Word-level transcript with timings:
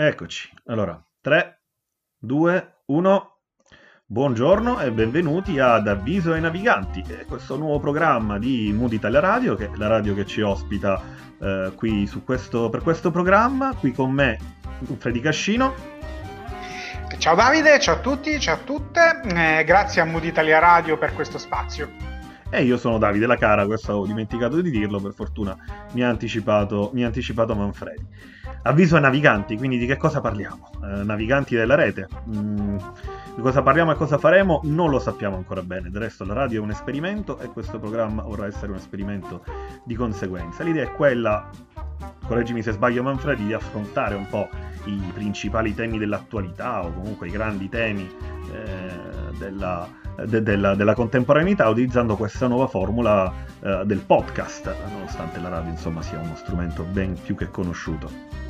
Eccoci. 0.00 0.48
Allora, 0.66 1.04
3, 1.22 1.62
2, 2.18 2.82
1. 2.86 3.38
Buongiorno 4.06 4.78
e 4.78 4.92
benvenuti 4.92 5.58
ad 5.58 5.88
Avviso 5.88 6.34
ai 6.34 6.40
Naviganti, 6.40 7.02
questo 7.26 7.56
nuovo 7.56 7.80
programma 7.80 8.38
di 8.38 8.72
Mood 8.72 8.92
Italia 8.92 9.18
Radio, 9.18 9.56
che 9.56 9.64
è 9.64 9.70
la 9.74 9.88
radio 9.88 10.14
che 10.14 10.24
ci 10.24 10.40
ospita 10.40 11.02
eh, 11.40 11.72
qui 11.74 12.08
questo, 12.24 12.68
per 12.68 12.82
questo 12.82 13.10
programma. 13.10 13.74
Qui 13.74 13.90
con 13.90 14.12
me 14.12 14.38
Freddy 14.98 15.18
Cascino. 15.18 15.74
Ciao 17.18 17.34
Davide, 17.34 17.80
ciao 17.80 17.96
a 17.96 17.98
tutti, 17.98 18.38
ciao 18.38 18.54
a 18.54 18.58
tutte, 18.58 19.20
eh, 19.24 19.64
grazie 19.64 20.00
a 20.00 20.04
Mood 20.04 20.22
Italia 20.22 20.60
Radio 20.60 20.96
per 20.96 21.12
questo 21.12 21.38
spazio. 21.38 21.90
E 22.50 22.62
io 22.62 22.76
sono 22.76 22.98
Davide 22.98 23.26
La 23.26 23.36
Cara, 23.36 23.66
questo 23.66 23.94
ho 23.94 24.06
dimenticato 24.06 24.60
di 24.60 24.70
dirlo, 24.70 25.00
per 25.00 25.12
fortuna 25.12 25.56
mi 25.90 26.04
ha 26.04 26.08
anticipato, 26.08 26.90
mi 26.94 27.02
ha 27.02 27.06
anticipato 27.06 27.56
Manfredi. 27.56 28.36
Avviso 28.62 28.96
ai 28.96 29.02
naviganti, 29.02 29.56
quindi 29.56 29.78
di 29.78 29.86
che 29.86 29.96
cosa 29.96 30.20
parliamo? 30.20 30.70
Eh, 30.82 31.04
naviganti 31.04 31.54
della 31.54 31.74
rete. 31.74 32.08
Mm, 32.28 32.76
di 33.36 33.40
cosa 33.40 33.62
parliamo 33.62 33.92
e 33.92 33.94
cosa 33.94 34.18
faremo 34.18 34.60
non 34.64 34.90
lo 34.90 34.98
sappiamo 34.98 35.36
ancora 35.36 35.62
bene, 35.62 35.90
del 35.90 36.02
resto 36.02 36.24
la 36.24 36.34
radio 36.34 36.60
è 36.60 36.62
un 36.64 36.70
esperimento 36.70 37.38
e 37.38 37.46
questo 37.46 37.78
programma 37.78 38.22
vorrà 38.22 38.46
essere 38.46 38.72
un 38.72 38.78
esperimento 38.78 39.44
di 39.84 39.94
conseguenza. 39.94 40.64
L'idea 40.64 40.84
è 40.84 40.92
quella, 40.92 41.48
correggimi 42.26 42.62
se 42.62 42.72
sbaglio 42.72 43.02
Manfredi, 43.04 43.46
di 43.46 43.52
affrontare 43.52 44.16
un 44.16 44.26
po' 44.28 44.48
i 44.86 45.00
principali 45.14 45.74
temi 45.74 45.98
dell'attualità 45.98 46.84
o 46.84 46.92
comunque 46.92 47.28
i 47.28 47.30
grandi 47.30 47.68
temi 47.68 48.10
eh, 48.52 49.36
della, 49.38 49.88
de, 50.24 50.42
della, 50.42 50.74
della, 50.74 50.94
contemporaneità 50.94 51.68
utilizzando 51.68 52.16
questa 52.16 52.48
nuova 52.48 52.66
formula 52.66 53.32
eh, 53.60 53.82
del 53.84 54.00
podcast, 54.00 54.74
nonostante 54.90 55.38
la 55.38 55.48
radio 55.48 55.70
insomma 55.70 56.02
sia 56.02 56.18
uno 56.18 56.34
strumento 56.34 56.82
ben 56.82 57.16
più 57.22 57.36
che 57.36 57.50
conosciuto. 57.50 58.47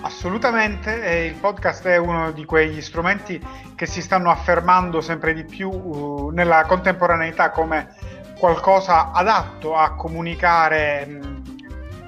Assolutamente, 0.00 1.26
il 1.26 1.34
podcast 1.34 1.84
è 1.86 1.96
uno 1.96 2.30
di 2.30 2.44
quegli 2.44 2.80
strumenti 2.80 3.44
che 3.74 3.84
si 3.86 4.00
stanno 4.00 4.30
affermando 4.30 5.00
sempre 5.00 5.34
di 5.34 5.44
più 5.44 5.68
uh, 5.70 6.28
nella 6.30 6.64
contemporaneità 6.66 7.50
come 7.50 7.94
qualcosa 8.38 9.10
adatto 9.10 9.74
a 9.74 9.94
comunicare 9.96 11.04
mh, 11.04 11.42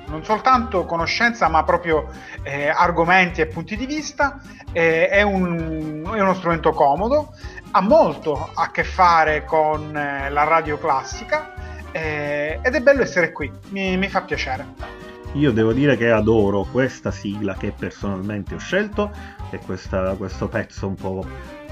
non 0.07 0.25
soltanto 0.25 0.85
conoscenza 0.85 1.49
ma 1.49 1.65
proprio 1.65 2.09
eh, 2.43 2.69
argomenti 2.69 3.41
e 3.41 3.47
punti 3.47 3.77
di 3.77 3.87
vista, 3.87 4.41
eh, 4.73 5.09
è, 5.09 5.23
un, 5.23 6.09
è, 6.15 6.21
uno 6.21 6.35
strumento 6.35 6.73
comodo, 6.73 7.35
ha 7.73 7.81
molto 7.81 8.51
a 8.55 8.71
che 8.71 8.85
fare 8.85 9.45
con 9.45 9.97
eh, 9.97 10.31
la 10.31 10.45
radio 10.45 10.79
classica 10.79 11.55
eh, 11.91 12.61
ed 12.63 12.75
è 12.75 12.81
bello 12.81 13.03
essere 13.03 13.33
qui, 13.33 13.51
mi, 13.71 13.97
mi 13.97 14.09
fa 14.09 14.23
piacere. 14.23 15.10
Io 15.35 15.53
devo 15.53 15.73
dire 15.73 15.97
che 15.97 16.11
adoro 16.11 16.67
questa 16.73 17.13
sigla 17.13 17.55
che 17.55 17.73
personalmente 17.77 18.57
ho 18.57 18.59
scelto 18.59 19.13
e 19.51 19.59
questa, 19.59 20.15
questo 20.17 20.49
pezzo 20.49 20.89
un 20.89 20.97
po', 20.97 21.25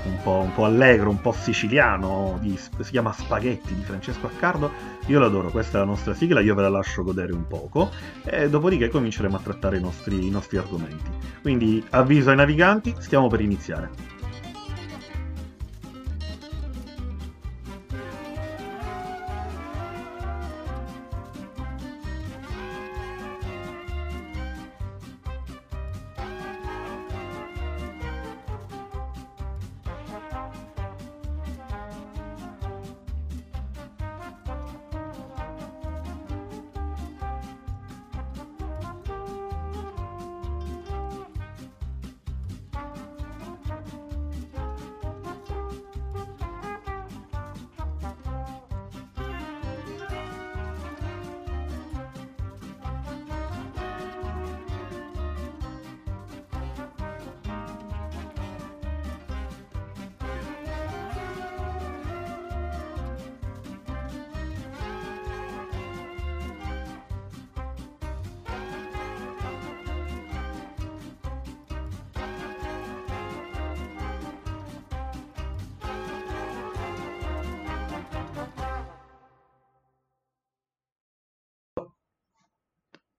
un, 0.05 0.19
po', 0.23 0.39
un 0.45 0.53
po', 0.55 0.65
allegro, 0.65 1.11
un 1.11 1.21
po' 1.21 1.33
siciliano, 1.33 2.39
di, 2.41 2.57
si 2.57 2.91
chiama 2.91 3.13
Spaghetti 3.13 3.75
di 3.75 3.83
Francesco 3.83 4.27
Accardo. 4.27 4.71
Io 5.07 5.19
l'adoro, 5.19 5.51
questa 5.51 5.79
è 5.79 5.81
la 5.81 5.87
nostra 5.87 6.15
sigla, 6.15 6.41
io 6.41 6.55
ve 6.55 6.63
la 6.63 6.69
lascio 6.69 7.03
godere 7.03 7.33
un 7.33 7.49
poco 7.49 7.91
e 8.25 8.49
dopodiché 8.49 8.89
cominceremo 8.89 9.37
a 9.37 9.41
trattare 9.41 9.79
i 9.79 9.81
nostri, 9.81 10.25
i 10.25 10.31
nostri 10.31 10.57
argomenti. 10.57 11.11
Quindi 11.43 11.85
avviso 11.91 12.31
ai 12.31 12.37
naviganti, 12.37 12.95
stiamo 12.99 13.27
per 13.27 13.41
iniziare. 13.41 14.18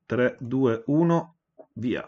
3, 0.09 0.37
2, 0.39 0.83
1, 0.87 1.35
via. 1.75 2.03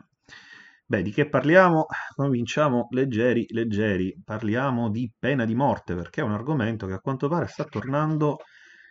Beh, 0.84 1.03
di 1.03 1.12
che 1.12 1.29
parliamo? 1.29 1.85
Cominciamo 2.16 2.88
leggeri, 2.89 3.45
leggeri. 3.50 4.19
Parliamo 4.25 4.89
di 4.89 5.12
pena 5.19 5.45
di 5.45 5.53
morte, 5.53 5.94
perché 5.94 6.22
è 6.22 6.23
un 6.23 6.31
argomento 6.31 6.88
che 6.88 6.94
a 6.94 7.00
quanto 7.00 7.29
pare 7.29 7.45
sta 7.45 7.63
tornando 7.63 8.40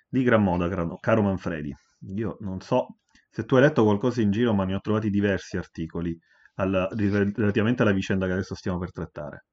di 0.08 0.22
gran 0.22 0.44
moda, 0.44 0.68
caro 1.00 1.22
Manfredi. 1.22 1.74
Io 2.14 2.36
non 2.40 2.60
so 2.60 2.98
se 3.28 3.44
tu 3.44 3.56
hai 3.56 3.62
letto 3.62 3.82
qualcosa 3.82 4.20
in 4.20 4.30
giro, 4.30 4.54
ma 4.54 4.64
ne 4.64 4.76
ho 4.76 4.80
trovati 4.80 5.10
diversi 5.10 5.56
articoli 5.56 6.16
alla, 6.54 6.88
relativamente 6.92 7.82
alla 7.82 7.92
vicenda 7.92 8.26
che 8.26 8.32
adesso 8.32 8.54
stiamo 8.54 8.78
per 8.78 8.92
trattare. 8.92 9.46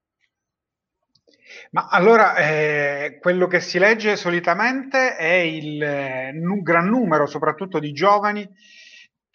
Ma 1.71 1.87
allora, 1.89 2.35
eh, 2.35 3.17
quello 3.19 3.47
che 3.47 3.59
si 3.59 3.79
legge 3.79 4.15
solitamente 4.15 5.15
è 5.15 5.33
il 5.33 5.81
eh, 5.81 6.31
gran 6.61 6.87
numero, 6.87 7.25
soprattutto 7.25 7.79
di 7.79 7.91
giovani, 7.91 8.47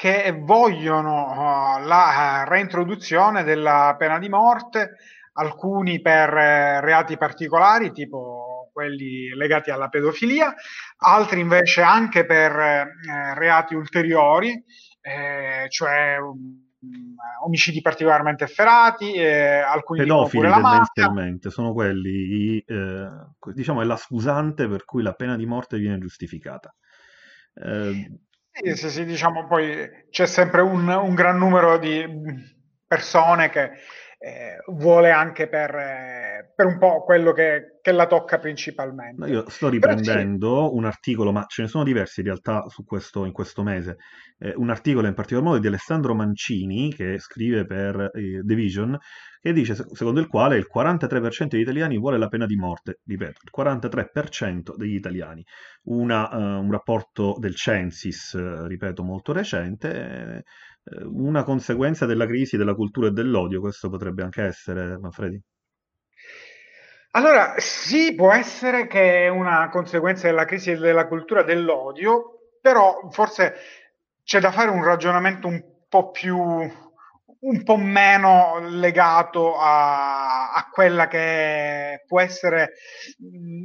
che 0.03 0.37
vogliono 0.37 1.31
uh, 1.31 1.85
la 1.85 2.43
uh, 2.43 2.49
reintroduzione 2.49 3.45
della 3.45 3.95
pena 3.97 4.19
di 4.19 4.29
morte, 4.29 4.97
alcuni 5.35 6.01
per 6.01 6.29
uh, 6.29 6.85
reati 6.85 7.17
particolari, 7.17 7.93
tipo 7.93 8.69
quelli 8.73 9.29
legati 9.29 9.71
alla 9.71 9.87
pedofilia, 9.87 10.53
altri 10.97 11.39
invece 11.39 11.83
anche 11.83 12.27
per 12.27 12.51
eh, 12.51 13.35
reati 13.35 13.75
ulteriori, 13.77 14.51
eh, 15.01 15.67
cioè 15.69 16.17
um, 16.19 16.65
omicidi 17.45 17.81
particolarmente 17.81 18.43
efferati, 18.45 19.13
eh, 19.13 19.59
alcuni 19.59 20.01
pedofili 20.01 20.51
tendenzialmente 20.51 21.51
sono 21.51 21.73
quelli, 21.75 22.59
eh, 22.67 23.09
diciamo, 23.53 23.83
è 23.83 23.85
la 23.85 23.97
scusante 23.97 24.67
per 24.67 24.85
cui 24.85 25.03
la 25.03 25.13
pena 25.13 25.37
di 25.37 25.47
morte 25.47 25.79
viene 25.79 25.99
giustificata. 25.99 26.75
Eh, 27.55 28.11
sì, 28.53 28.75
sì, 28.77 28.91
sì, 28.91 29.05
diciamo 29.05 29.47
poi 29.47 29.89
c'è 30.11 30.27
sempre 30.27 30.61
un, 30.61 30.87
un 30.89 31.15
gran 31.15 31.39
numero 31.39 31.79
di 31.79 32.05
persone 32.87 33.49
che 33.51 33.71
eh, 34.23 34.63
vuole 34.67 35.11
anche 35.11 35.49
per, 35.49 35.75
eh, 35.75 36.53
per, 36.55 36.67
un 36.67 36.79
po' 36.79 37.03
quello 37.03 37.33
che, 37.33 37.79
che 37.83 37.91
la 37.91 38.07
tocca 38.07 38.39
principalmente. 38.39 39.27
io 39.29 39.49
sto 39.49 39.69
riprendendo 39.69 40.69
sì. 40.69 40.77
un 40.77 40.85
articolo, 40.85 41.33
ma 41.33 41.45
ce 41.49 41.63
ne 41.63 41.69
sono 41.69 41.83
diversi 41.83 42.21
in 42.21 42.27
realtà 42.27 42.69
su 42.69 42.85
questo, 42.85 43.25
in 43.25 43.33
questo 43.33 43.65
mese. 43.65 43.97
Eh, 44.39 44.53
un 44.55 44.71
articolo 44.71 45.09
in 45.09 45.15
particolar 45.15 45.45
modo 45.45 45.59
di 45.59 45.67
Alessandro 45.67 46.15
Mancini, 46.15 46.95
che 46.95 47.19
scrive 47.19 47.67
per 47.67 48.13
eh, 48.15 48.43
The 48.45 48.55
Vision, 48.55 48.97
che 49.41 49.53
dice 49.53 49.75
secondo 49.75 50.21
il 50.21 50.29
quale 50.29 50.57
il 50.57 50.69
43% 50.73 51.49
degli 51.49 51.63
italiani 51.63 51.99
vuole 51.99 52.17
la 52.17 52.29
pena 52.29 52.47
di 52.47 52.55
morte. 52.55 53.01
Ripeto, 53.05 53.41
il 53.43 53.51
43% 53.53 54.77
degli 54.77 54.95
italiani. 54.95 55.45
Una, 55.87 56.29
uh, 56.33 56.63
un 56.63 56.71
rapporto 56.71 57.35
del 57.41 57.57
Censis, 57.57 58.37
ripeto, 58.69 59.03
molto 59.03 59.33
recente 59.33 60.45
una 61.05 61.45
conseguenza 61.45 62.07
della 62.07 62.27
crisi 62.27 62.57
della 62.57 62.75
cultura 62.75 63.09
e 63.09 63.13
dell'odio, 63.13 63.61
questo 63.61 63.89
potrebbe 63.89 64.23
anche 64.23 64.43
essere, 64.43 64.99
Manfredi? 64.99 65.41
Allora, 67.15 67.55
sì, 67.59 68.15
può 68.15 68.33
essere 68.33 68.87
che 68.87 69.25
è 69.25 69.29
una 69.29 69.69
conseguenza 69.69 70.27
della 70.29 70.47
crisi 70.47 70.75
della 70.75 71.07
cultura 71.07 71.43
dell'odio, 71.43 72.57
però 72.61 73.09
forse 73.11 73.55
c'è 74.25 74.41
da 74.41 74.51
fare 74.51 74.71
un 74.71 74.83
ragionamento 74.83 75.47
un 75.47 75.63
po' 75.89 76.11
più, 76.11 76.37
un 77.43 77.63
po' 77.65 77.77
meno 77.77 78.59
legato 78.69 79.59
a, 79.59 80.53
a 80.53 80.69
quella 80.71 81.09
che 81.09 82.05
può 82.07 82.21
essere 82.21 82.75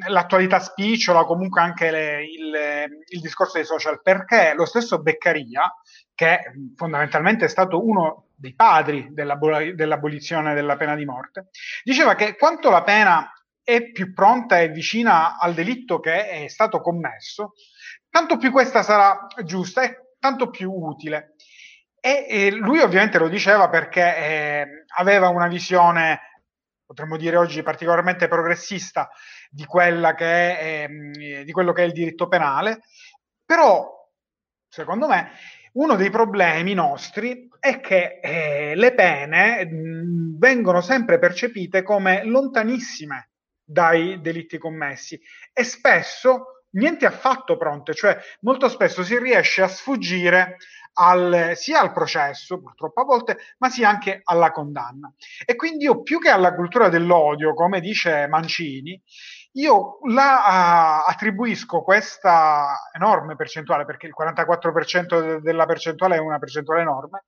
l'attualità 0.07 0.59
spicciola, 0.59 1.25
comunque 1.25 1.61
anche 1.61 1.91
le, 1.91 2.23
il, 2.23 2.87
il 3.07 3.21
discorso 3.21 3.57
dei 3.57 3.65
social, 3.65 4.01
perché 4.01 4.53
lo 4.55 4.65
stesso 4.65 5.01
Beccaria 5.01 5.71
che 6.15 6.39
fondamentalmente 6.75 7.45
è 7.45 7.49
stato 7.49 7.85
uno 7.85 8.29
dei 8.35 8.55
padri 8.55 9.09
dell'abolizione 9.11 10.55
della 10.55 10.75
pena 10.75 10.95
di 10.95 11.05
morte, 11.05 11.49
diceva 11.83 12.15
che 12.15 12.35
quanto 12.35 12.71
la 12.71 12.81
pena 12.81 13.31
è 13.63 13.91
più 13.91 14.13
pronta 14.13 14.59
e 14.59 14.69
vicina 14.69 15.37
al 15.37 15.53
delitto 15.53 15.99
che 15.99 16.29
è 16.29 16.47
stato 16.47 16.81
commesso, 16.81 17.53
tanto 18.09 18.37
più 18.37 18.51
questa 18.51 18.81
sarà 18.81 19.27
giusta 19.43 19.83
e 19.83 20.13
tanto 20.19 20.49
più 20.49 20.71
utile. 20.71 21.35
E, 21.99 22.25
e 22.29 22.51
lui 22.51 22.79
ovviamente 22.79 23.17
lo 23.17 23.27
diceva 23.27 23.69
perché 23.69 24.15
eh, 24.15 24.67
aveva 24.97 25.29
una 25.29 25.47
visione, 25.47 26.19
potremmo 26.85 27.17
dire 27.17 27.37
oggi, 27.37 27.63
particolarmente 27.63 28.27
progressista 28.27 29.09
di, 29.49 29.65
è, 29.69 30.87
eh, 30.89 31.43
di 31.43 31.51
quello 31.51 31.73
che 31.73 31.83
è 31.83 31.85
il 31.85 31.93
diritto 31.93 32.27
penale, 32.27 32.81
però 33.45 33.89
secondo 34.69 35.07
me 35.07 35.31
uno 35.73 35.95
dei 35.95 36.09
problemi 36.09 36.73
nostri 36.73 37.47
è 37.59 37.79
che 37.79 38.19
eh, 38.21 38.75
le 38.75 38.93
pene 38.93 39.65
mh, 39.65 40.37
vengono 40.37 40.81
sempre 40.81 41.19
percepite 41.19 41.83
come 41.83 42.23
lontanissime 42.23 43.29
dai 43.63 44.21
delitti 44.21 44.57
commessi 44.57 45.19
e 45.53 45.63
spesso 45.63 46.56
niente 46.71 47.05
affatto 47.05 47.57
pronte, 47.57 47.93
cioè 47.93 48.17
molto 48.41 48.69
spesso 48.69 49.03
si 49.03 49.17
riesce 49.17 49.61
a 49.61 49.67
sfuggire 49.67 50.57
al, 50.99 51.51
sia 51.55 51.79
al 51.79 51.91
processo, 51.91 52.59
purtroppo 52.59 53.01
a 53.01 53.05
volte, 53.05 53.37
ma 53.59 53.69
sia 53.69 53.89
anche 53.89 54.21
alla 54.23 54.51
condanna. 54.51 55.11
E 55.45 55.55
quindi 55.55 55.85
io 55.85 56.01
più 56.01 56.19
che 56.19 56.29
alla 56.29 56.53
cultura 56.53 56.89
dell'odio, 56.89 57.53
come 57.53 57.79
dice 57.79 58.27
Mancini, 58.27 59.01
io 59.53 59.99
la 60.09 61.03
uh, 61.05 61.09
attribuisco 61.09 61.81
questa 61.81 62.89
enorme 62.93 63.35
percentuale, 63.35 63.85
perché 63.85 64.07
il 64.07 64.13
44% 64.19 65.37
della 65.37 65.65
percentuale 65.65 66.15
è 66.15 66.19
una 66.19 66.39
percentuale 66.39 66.81
enorme, 66.81 67.25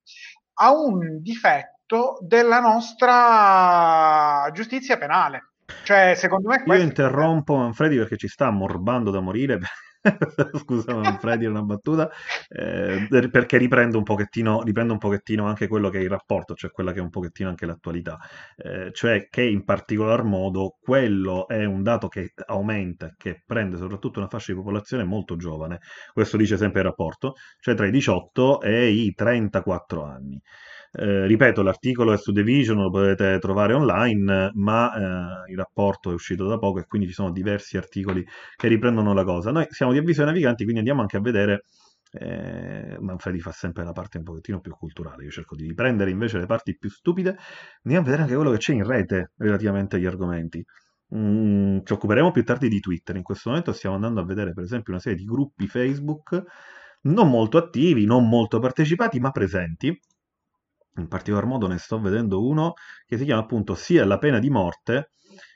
a 0.62 0.72
un 0.72 1.22
difetto 1.22 2.18
della 2.22 2.60
nostra 2.60 4.50
giustizia 4.52 4.98
penale. 4.98 5.54
Cioè, 5.84 6.14
secondo 6.16 6.50
me... 6.50 6.64
Io 6.66 6.82
interrompo 6.82 7.56
Manfredi 7.56 7.98
perché 7.98 8.18
ci 8.18 8.28
sta 8.28 8.48
ammorbando 8.48 9.12
da 9.12 9.20
morire. 9.20 9.60
Scusa 10.60 10.96
Manfredi, 10.96 11.46
è 11.46 11.48
una 11.48 11.62
battuta. 11.62 12.10
Eh, 12.48 13.08
perché 13.30 13.58
riprendo 13.58 13.98
un, 13.98 14.04
pochettino, 14.04 14.62
riprendo 14.64 14.94
un 14.94 15.00
pochettino 15.00 15.46
anche 15.46 15.68
quello 15.68 15.90
che 15.90 16.00
è 16.00 16.02
il 16.02 16.10
rapporto, 16.10 16.54
cioè 16.56 16.72
quella 16.72 16.92
che 16.94 17.00
è 17.00 17.02
un 17.02 17.10
pochettino 17.10 17.50
anche 17.50 17.66
l'attualità. 17.66 18.18
Eh, 18.56 18.92
cioè 18.94 19.28
che 19.30 19.44
in 19.44 19.64
particolar 19.64 20.24
modo 20.24 20.78
quello 20.80 21.48
è 21.48 21.66
un 21.66 21.84
dato 21.84 22.08
che 22.08 22.34
aumenta, 22.46 23.14
che 23.18 23.44
prende 23.46 23.78
soprattutto 23.78 24.20
una 24.20 24.30
fascia 24.30 24.52
di 24.54 24.58
popolazione 24.58 25.04
molto 25.04 25.36
giovane. 25.36 25.80
Questo 26.14 26.38
dice 26.38 26.58
sempre 26.58 26.82
il 26.82 26.86
rapporto, 26.88 27.34
cioè 27.60 27.76
tra 27.76 27.86
i 27.86 27.92
18 27.92 28.62
e 28.62 28.90
i 28.90 29.14
34 29.14 30.04
anni. 30.04 30.42
Eh, 30.92 31.28
ripeto, 31.28 31.62
l'articolo 31.62 32.14
è 32.14 32.18
su 32.18 32.32
The 32.32 32.42
Vision, 32.42 32.82
lo 32.82 32.90
potete 32.90 33.38
trovare 33.40 33.74
online, 33.74 34.52
ma 34.56 35.46
eh, 35.46 35.52
il 35.52 35.58
rapporto 35.58 36.10
è 36.10 36.14
uscito 36.14 36.48
da 36.48 36.58
poco 36.58 36.80
e 36.80 36.86
quindi 36.86 37.08
ci 37.08 37.14
sono 37.14 37.32
diversi 37.32 37.78
articoli 37.78 38.26
che 38.56 38.68
riprendono 38.68 39.14
la 39.14 39.24
cosa. 39.24 39.52
Noi 39.52 39.68
siamo 39.70 39.92
di 39.92 40.00
avviso 40.00 40.22
ai 40.22 40.28
naviganti, 40.28 40.64
quindi 40.64 40.80
andiamo 40.80 41.02
anche 41.02 41.18
a 41.18 41.22
vedere. 41.22 41.64
Eh, 42.12 42.98
Manfredi 43.00 43.40
fa 43.40 43.52
sempre 43.52 43.84
la 43.84 43.92
parte 43.92 44.18
un 44.18 44.24
pochettino 44.24 44.60
più 44.62 44.72
culturale, 44.72 45.26
io 45.26 45.30
cerco 45.30 45.56
di 45.56 45.68
riprendere 45.68 46.10
invece 46.10 46.40
le 46.40 46.48
parti 46.48 46.76
più 46.76 46.90
stupide. 46.90 47.38
Andiamo 47.84 48.00
a 48.00 48.04
vedere 48.04 48.24
anche 48.24 48.36
quello 48.36 48.52
che 48.52 48.58
c'è 48.58 48.74
in 48.74 48.84
rete 48.84 49.32
relativamente 49.38 49.98
agli 49.98 50.08
argomenti. 50.08 50.66
Mm, 51.16 51.80
ci 51.84 51.94
occuperemo 51.94 52.32
più 52.32 52.44
tardi 52.44 52.68
di 52.68 52.80
Twitter. 52.80 53.16
In 53.16 53.24
questo 53.24 53.50
momento 53.50 53.74
stiamo 53.74 53.96
andando 53.96 54.22
a 54.22 54.26
vedere, 54.26 54.54
per 54.54 54.64
esempio, 54.64 54.92
una 54.94 55.02
serie 55.02 55.18
di 55.20 55.26
gruppi 55.26 55.68
Facebook 55.68 56.44
non 57.02 57.30
molto 57.30 57.58
attivi, 57.58 58.06
non 58.06 58.28
molto 58.28 58.60
partecipati, 58.60 59.20
ma 59.20 59.32
presenti 59.32 59.98
in 60.98 61.08
particolar 61.08 61.46
modo 61.46 61.68
ne 61.68 61.78
sto 61.78 62.00
vedendo 62.00 62.46
uno 62.46 62.74
che 63.06 63.18
si 63.18 63.26
chiama 63.26 63.42
appunto 63.42 63.76
sia 63.76 64.06
la 64.06 64.18
pena 64.18 64.40
di 64.40 64.50
morte, 64.50 65.12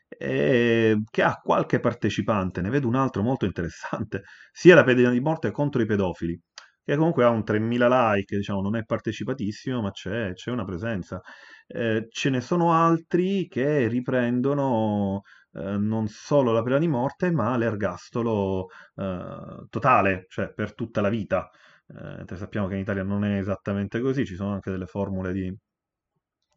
eh, 0.08 1.02
che 1.10 1.22
ha 1.24 1.36
qualche 1.44 1.80
partecipante, 1.80 2.62
ne 2.62 2.70
vedo 2.70 2.88
un 2.88 2.96
altro 2.96 3.24
molto 3.24 3.46
interessante, 3.46 4.24
sia 4.52 4.76
la 4.76 4.84
pena 4.84 5.10
di 5.10 5.20
morte 5.20 5.52
contro 5.52 5.82
i 5.82 5.86
pedofili, 5.86 6.40
che 6.84 6.96
comunque 6.96 7.24
ha 7.24 7.30
un 7.30 7.44
3000 7.44 8.14
like, 8.14 8.36
diciamo 8.38 8.62
non 8.62 8.76
è 8.76 8.84
partecipatissimo, 8.84 9.82
ma 9.82 9.92
c'è, 9.92 10.34
c'è 10.34 10.52
una 10.52 10.66
presenza. 10.66 11.22
Eh, 11.68 12.08
ce 12.10 12.30
ne 12.30 12.42
sono 12.42 12.74
altri 12.74 13.48
che 13.48 13.88
riprendono 13.88 15.22
eh, 15.54 15.78
non 15.78 16.08
solo 16.08 16.52
la 16.52 16.62
pena 16.62 16.78
di 16.80 16.88
morte, 16.88 17.32
ma 17.32 17.56
l'ergastolo 17.58 18.68
eh, 18.96 19.66
totale, 19.70 20.26
cioè 20.30 20.52
per 20.54 20.74
tutta 20.76 21.02
la 21.02 21.10
vita. 21.10 21.50
Eh, 21.88 22.36
sappiamo 22.36 22.68
che 22.68 22.76
in 22.76 22.82
Italia 22.82 23.04
non 23.04 23.26
è 23.26 23.38
esattamente 23.38 24.00
così, 24.00 24.26
ci 24.26 24.36
sono 24.36 24.54
anche 24.54 24.72
delle 24.72 24.86
formule 24.86 25.34
di, 25.34 25.56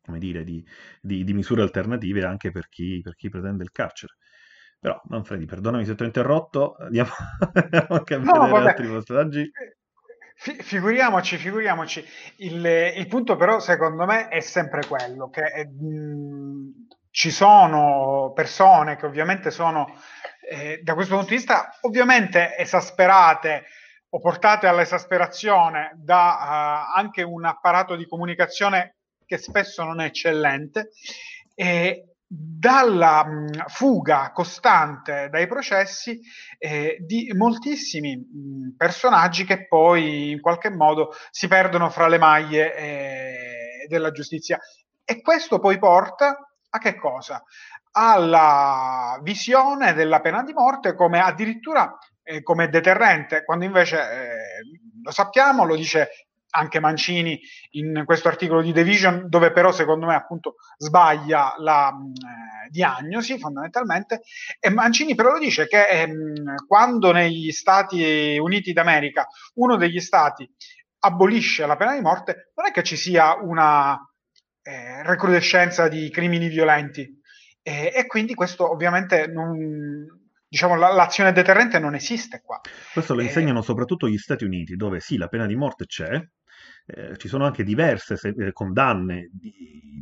come 0.02 0.18
dire, 0.18 0.44
di, 0.44 0.64
di, 1.00 1.24
di 1.24 1.32
misure 1.34 1.62
alternative 1.62 2.24
anche 2.24 2.50
per 2.50 2.68
chi, 2.68 3.00
per 3.02 3.14
chi, 3.14 3.28
pretende 3.28 3.64
il 3.64 3.72
carcere. 3.72 4.14
Però, 4.78 5.00
Manfredi, 5.06 5.46
perdonami 5.46 5.84
se 5.84 5.94
ti 5.94 6.02
ho 6.02 6.06
interrotto, 6.06 6.76
andiamo, 6.76 7.10
anche 7.88 8.14
a 8.14 8.18
no, 8.18 8.32
vedere 8.32 8.50
vabbè. 8.50 8.68
altri 8.68 8.88
passaggi. 8.88 9.50
Figuriamoci, 10.38 11.38
figuriamoci. 11.38 12.04
Il, 12.36 12.64
il, 12.94 13.06
punto 13.08 13.36
però, 13.36 13.58
secondo 13.58 14.04
me, 14.04 14.28
è 14.28 14.40
sempre 14.40 14.86
quello, 14.86 15.30
che 15.30 15.44
è, 15.44 15.64
mh, 15.64 16.86
ci 17.10 17.30
sono 17.30 18.32
persone 18.34 18.96
che 18.96 19.06
ovviamente 19.06 19.50
sono, 19.50 19.86
eh, 20.48 20.80
da 20.82 20.94
questo 20.94 21.14
punto 21.14 21.30
di 21.30 21.36
vista, 21.36 21.70
ovviamente 21.80 22.54
esasperate, 22.58 23.64
o 24.08 24.20
portate 24.20 24.66
all'esasperazione 24.66 25.92
da 25.96 26.92
uh, 26.94 26.98
anche 26.98 27.22
un 27.22 27.44
apparato 27.44 27.96
di 27.96 28.06
comunicazione 28.06 28.96
che 29.24 29.38
spesso 29.38 29.82
non 29.82 30.00
è 30.00 30.06
eccellente 30.06 30.90
e 31.54 32.16
dalla 32.28 33.24
mh, 33.24 33.66
fuga 33.68 34.32
costante 34.32 35.28
dai 35.30 35.46
processi 35.46 36.20
eh, 36.58 36.96
di 37.00 37.32
moltissimi 37.36 38.16
mh, 38.16 38.76
personaggi 38.76 39.44
che 39.44 39.66
poi 39.66 40.32
in 40.32 40.40
qualche 40.40 40.70
modo 40.70 41.12
si 41.30 41.46
perdono 41.46 41.88
fra 41.88 42.08
le 42.08 42.18
maglie 42.18 42.74
eh, 42.74 43.86
della 43.88 44.10
giustizia 44.10 44.58
e 45.04 45.20
questo 45.20 45.60
poi 45.60 45.78
porta 45.78 46.36
a 46.68 46.78
che 46.78 46.96
cosa? 46.96 47.42
Alla 47.92 49.18
visione 49.22 49.94
della 49.94 50.20
pena 50.20 50.42
di 50.42 50.52
morte 50.52 50.94
come 50.94 51.20
addirittura 51.20 51.96
eh, 52.26 52.42
come 52.42 52.68
deterrente, 52.68 53.44
quando 53.44 53.64
invece 53.64 53.96
eh, 53.96 54.80
lo 55.02 55.10
sappiamo, 55.12 55.64
lo 55.64 55.76
dice 55.76 56.08
anche 56.50 56.80
Mancini 56.80 57.38
in 57.72 58.02
questo 58.04 58.28
articolo 58.28 58.62
di 58.62 58.72
The 58.72 58.82
Vision, 58.82 59.28
dove 59.28 59.52
però 59.52 59.70
secondo 59.72 60.06
me 60.06 60.14
appunto 60.14 60.56
sbaglia 60.76 61.54
la 61.58 61.90
eh, 61.90 62.70
diagnosi 62.70 63.38
fondamentalmente, 63.38 64.22
e 64.58 64.70
Mancini 64.70 65.14
però 65.14 65.32
lo 65.32 65.38
dice 65.38 65.66
che 65.66 65.86
ehm, 65.86 66.66
quando 66.66 67.12
negli 67.12 67.52
Stati 67.52 68.38
Uniti 68.38 68.72
d'America 68.72 69.26
uno 69.54 69.76
degli 69.76 70.00
stati 70.00 70.50
abolisce 71.00 71.66
la 71.66 71.76
pena 71.76 71.94
di 71.94 72.00
morte, 72.00 72.52
non 72.56 72.66
è 72.66 72.70
che 72.72 72.82
ci 72.82 72.96
sia 72.96 73.34
una 73.34 73.96
eh, 74.62 75.02
recrudescenza 75.04 75.88
di 75.88 76.10
crimini 76.10 76.48
violenti, 76.48 77.20
e 77.68 78.04
quindi 78.06 78.34
questo 78.34 78.70
ovviamente 78.70 79.26
non, 79.26 80.25
diciamo, 80.56 80.74
l'azione 80.74 81.32
deterrente 81.32 81.78
non 81.78 81.94
esiste 81.94 82.40
qua. 82.42 82.58
Questo 82.92 83.14
lo 83.14 83.20
eh, 83.20 83.24
insegnano 83.24 83.60
soprattutto 83.60 84.08
gli 84.08 84.16
Stati 84.16 84.44
Uniti, 84.44 84.74
dove 84.74 85.00
sì, 85.00 85.18
la 85.18 85.28
pena 85.28 85.44
di 85.44 85.54
morte 85.54 85.84
c'è, 85.84 86.18
eh, 86.86 87.16
ci 87.18 87.28
sono 87.28 87.44
anche 87.44 87.62
diverse 87.62 88.16
se- 88.16 88.34
eh, 88.34 88.52
condanne 88.52 89.28
di, 89.30 89.52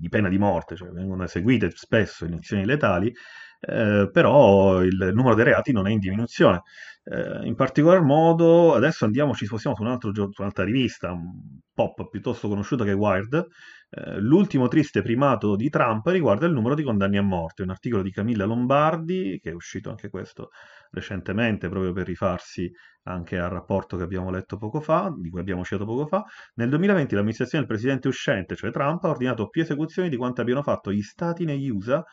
di, 0.01 0.09
pena 0.09 0.29
di 0.29 0.39
morte, 0.39 0.77
cioè 0.77 0.91
vengono 0.91 1.25
eseguite 1.25 1.73
spesso 1.75 2.25
iniezioni 2.25 2.65
letali, 2.65 3.13
eh, 3.61 4.09
però 4.13 4.81
il 4.83 5.11
numero 5.13 5.35
dei 5.35 5.45
reati 5.45 5.73
non 5.73 5.89
è 5.89 5.91
in 5.91 5.99
diminuzione. 5.99 6.63
Eh, 7.03 7.47
in 7.47 7.57
particolar 7.57 8.03
modo, 8.03 8.75
adesso 8.75 9.05
andiamo, 9.05 9.35
ci 9.35 9.47
spostiamo 9.47 9.75
su, 9.75 9.83
un 9.83 9.89
altro, 9.89 10.13
su 10.15 10.41
un'altra 10.41 10.65
rivista, 10.65 11.11
un 11.11 11.59
pop 11.75 12.09
piuttosto 12.09 12.47
conosciuta 12.47 12.85
che 12.85 12.93
è 12.93 12.95
Wired, 12.95 13.35
eh, 13.35 13.45
l'ultimo 14.19 14.69
triste 14.69 15.03
primato 15.03 15.57
di 15.57 15.69
Trump 15.69 16.07
riguarda 16.07 16.47
il 16.47 16.53
numero 16.53 16.75
di 16.75 16.83
condanne 16.83 17.19
a 17.19 17.23
morte, 17.23 17.63
un 17.63 17.71
articolo 17.71 18.03
di 18.03 18.11
Camilla 18.11 18.45
Lombardi, 18.45 19.39
che 19.43 19.51
è 19.51 19.55
uscito 19.55 19.91
anche 19.91 20.09
questo 20.09 20.51
recentemente, 20.91 21.69
proprio 21.69 21.93
per 21.93 22.07
rifarsi 22.07 22.71
anche 23.05 23.39
al 23.39 23.51
rapporto 23.51 23.97
che 23.97 24.03
abbiamo 24.03 24.31
letto 24.31 24.57
poco 24.57 24.81
fa, 24.81 25.13
di 25.17 25.29
cui 25.29 25.41
abbiamo 25.41 25.65
citato 25.65 25.85
poco 25.85 26.07
fa. 26.07 26.25
Nel 26.55 26.69
2020 26.71 27.15
l'amministrazione 27.15 27.65
del 27.65 27.73
presidente 27.75 28.09
uscente, 28.09 28.57
cioè 28.57 28.71
Trump, 28.71 29.05
ha 29.05 29.09
ordinato 29.11 29.49
più 29.49 29.63
esecuzioni 29.63 30.09
di 30.09 30.17
quanto 30.17 30.41
abbiano 30.41 30.63
fatto 30.63 30.91
gli 30.93 31.03
stati 31.03 31.45
negli 31.45 31.69
USA, 31.69 32.05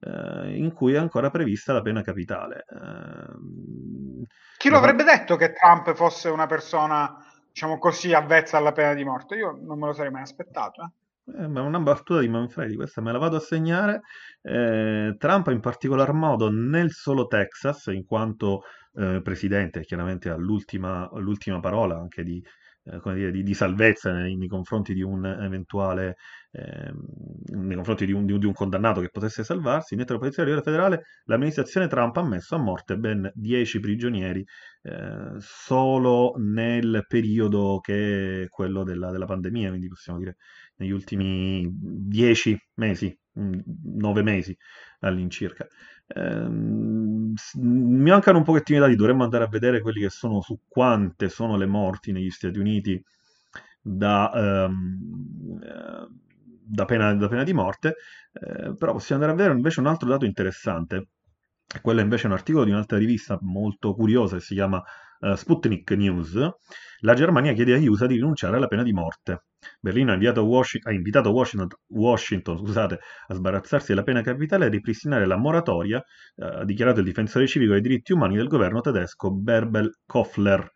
eh, 0.00 0.56
in 0.56 0.72
cui 0.72 0.94
è 0.94 0.98
ancora 0.98 1.30
prevista 1.30 1.72
la 1.72 1.82
pena 1.82 2.02
capitale. 2.02 2.64
Eh, 2.68 4.26
Chi 4.56 4.68
lo 4.68 4.76
avrebbe 4.78 5.04
detto 5.04 5.36
che 5.36 5.52
Trump 5.52 5.92
fosse 5.94 6.28
una 6.28 6.46
persona, 6.46 7.14
diciamo 7.48 7.78
così, 7.78 8.12
avvezza 8.12 8.56
alla 8.56 8.72
pena 8.72 8.94
di 8.94 9.04
morte? 9.04 9.36
Io 9.36 9.58
non 9.62 9.78
me 9.78 9.86
lo 9.86 9.92
sarei 9.92 10.10
mai 10.10 10.22
aspettato. 10.22 10.82
Eh. 10.82 10.99
Eh, 11.38 11.46
ma 11.48 11.62
una 11.62 11.78
battuta 11.80 12.20
di 12.20 12.28
Manfredi, 12.28 12.74
questa 12.76 13.00
me 13.00 13.12
la 13.12 13.18
vado 13.18 13.36
a 13.36 13.40
segnare. 13.40 14.00
Eh, 14.42 15.14
Trump 15.18 15.48
in 15.48 15.60
particolar 15.60 16.12
modo 16.12 16.50
nel 16.50 16.90
solo 16.92 17.26
Texas, 17.26 17.86
in 17.86 18.04
quanto 18.04 18.62
eh, 18.94 19.20
presidente, 19.22 19.82
chiaramente 19.82 20.30
ha 20.30 20.36
l'ultima, 20.36 21.08
l'ultima 21.14 21.60
parola 21.60 21.96
anche 21.96 22.22
di, 22.22 22.42
eh, 22.84 23.00
dire, 23.14 23.30
di, 23.30 23.42
di, 23.42 23.54
salvezza 23.54 24.12
nei, 24.12 24.36
nei, 24.36 24.48
confronti 24.48 24.94
di 24.94 25.02
un 25.02 25.24
eventuale 25.24 26.16
eh, 26.52 26.92
nei 27.54 27.76
confronti 27.76 28.06
di 28.06 28.12
un, 28.12 28.24
di, 28.24 28.32
un, 28.32 28.52
condannato 28.52 29.00
che 29.00 29.10
potesse 29.10 29.44
salvarsi, 29.44 29.96
la 29.96 30.04
polizia 30.18 30.42
a 30.42 30.46
livello 30.46 30.64
federale 30.64 31.02
l'amministrazione 31.24 31.86
Trump 31.86 32.16
ha 32.16 32.26
messo 32.26 32.54
a 32.56 32.58
morte 32.58 32.96
ben 32.96 33.30
10 33.34 33.80
prigionieri 33.80 34.44
eh, 34.82 35.34
solo 35.38 36.34
nel 36.38 37.04
periodo 37.06 37.78
che 37.80 38.44
è 38.44 38.48
quello 38.48 38.82
della, 38.82 39.10
della 39.10 39.26
pandemia, 39.26 39.68
quindi 39.68 39.88
possiamo 39.88 40.18
dire 40.18 40.36
negli 40.80 40.90
ultimi 40.90 41.68
10 41.70 42.58
mesi, 42.74 43.16
9 43.32 44.22
mesi 44.22 44.56
all'incirca. 45.00 45.66
Eh, 46.06 46.48
mi 46.48 48.10
mancano 48.10 48.38
un 48.38 48.44
pochettino 48.44 48.78
i 48.78 48.80
dati, 48.80 48.96
dovremmo 48.96 49.22
andare 49.22 49.44
a 49.44 49.48
vedere 49.48 49.80
quelli 49.80 50.00
che 50.00 50.08
sono 50.10 50.40
su 50.40 50.62
quante 50.66 51.28
sono 51.28 51.56
le 51.56 51.66
morti 51.66 52.12
negli 52.12 52.30
Stati 52.30 52.58
Uniti 52.58 53.00
da, 53.80 54.32
ehm, 54.34 55.58
da, 56.64 56.84
pena, 56.86 57.14
da 57.14 57.28
pena, 57.28 57.44
di 57.44 57.52
morte, 57.52 57.96
eh, 58.32 58.74
però 58.74 58.92
possiamo 58.92 59.22
andare 59.22 59.32
a 59.32 59.36
vedere 59.36 59.54
invece 59.54 59.80
un 59.80 59.86
altro 59.86 60.08
dato 60.08 60.24
interessante. 60.24 61.08
Quello 61.82 62.00
è 62.00 62.02
invece 62.02 62.26
un 62.26 62.32
articolo 62.32 62.64
di 62.64 62.70
un'altra 62.70 62.98
rivista 62.98 63.38
molto 63.42 63.94
curiosa 63.94 64.36
che 64.36 64.42
si 64.42 64.54
chiama 64.54 64.82
uh, 65.20 65.34
Sputnik 65.34 65.90
News. 65.92 66.36
La 67.02 67.14
Germania 67.14 67.52
chiede 67.52 67.74
agli 67.74 67.86
USA 67.86 68.06
di 68.06 68.14
rinunciare 68.14 68.56
alla 68.56 68.66
pena 68.66 68.82
di 68.82 68.92
morte. 68.92 69.44
Berlino 69.80 70.12
ha, 70.12 70.40
Washi- 70.40 70.80
ha 70.82 70.92
invitato 70.92 71.30
Washington, 71.30 71.68
Washington 71.88 72.58
scusate, 72.58 72.98
a 73.28 73.34
sbarazzarsi 73.34 73.88
della 73.88 74.02
pena 74.02 74.22
capitale 74.22 74.64
e 74.64 74.66
a 74.68 74.70
ripristinare 74.70 75.26
la 75.26 75.36
moratoria, 75.36 76.02
eh, 76.36 76.44
ha 76.44 76.64
dichiarato 76.64 77.00
il 77.00 77.06
difensore 77.06 77.46
civico 77.46 77.72
dei 77.72 77.80
diritti 77.80 78.12
umani 78.12 78.36
del 78.36 78.48
governo 78.48 78.80
tedesco 78.80 79.30
Berbel 79.32 79.90
Koffler. 80.06 80.70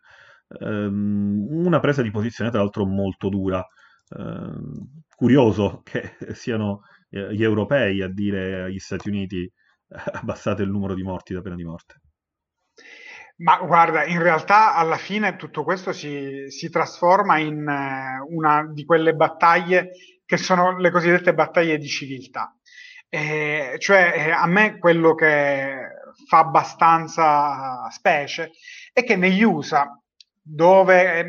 Um, 0.47 1.47
una 1.49 1.79
presa 1.79 2.03
di 2.03 2.11
posizione 2.11 2.51
tra 2.51 2.59
l'altro 2.59 2.85
molto 2.85 3.29
dura. 3.29 3.65
Uh, 4.07 4.87
curioso 5.15 5.81
che 5.83 6.15
siano 6.33 6.81
eh, 7.09 7.33
gli 7.33 7.43
europei 7.43 8.01
a 8.01 8.07
dire 8.07 8.63
agli 8.63 8.77
Stati 8.79 9.09
Uniti 9.09 9.51
abbassate 10.21 10.63
il 10.63 10.69
numero 10.69 10.93
di 10.93 11.03
morti 11.03 11.33
da 11.33 11.41
pena 11.41 11.55
di 11.55 11.63
morte. 11.63 12.01
Ma 13.37 13.57
guarda, 13.57 14.05
in 14.05 14.21
realtà 14.21 14.75
alla 14.75 14.95
fine 14.95 15.35
tutto 15.35 15.63
questo 15.65 15.91
si, 15.91 16.45
si 16.49 16.69
trasforma 16.69 17.37
in 17.37 17.67
eh, 17.67 18.25
una 18.29 18.65
di 18.71 18.85
quelle 18.85 19.13
battaglie 19.13 19.91
che 20.25 20.37
sono 20.37 20.77
le 20.77 20.89
cosiddette 20.89 21.33
battaglie 21.33 21.77
di 21.77 21.87
civiltà. 21.87 22.55
Eh, 23.09 23.75
cioè, 23.79 24.13
eh, 24.15 24.31
a 24.31 24.47
me 24.47 24.77
quello 24.77 25.15
che 25.15 25.75
fa 26.27 26.39
abbastanza 26.39 27.89
specie 27.89 28.51
è 28.93 29.03
che 29.03 29.17
negli 29.17 29.43
USA, 29.43 29.99
dove 30.41 31.19
eh, 31.19 31.25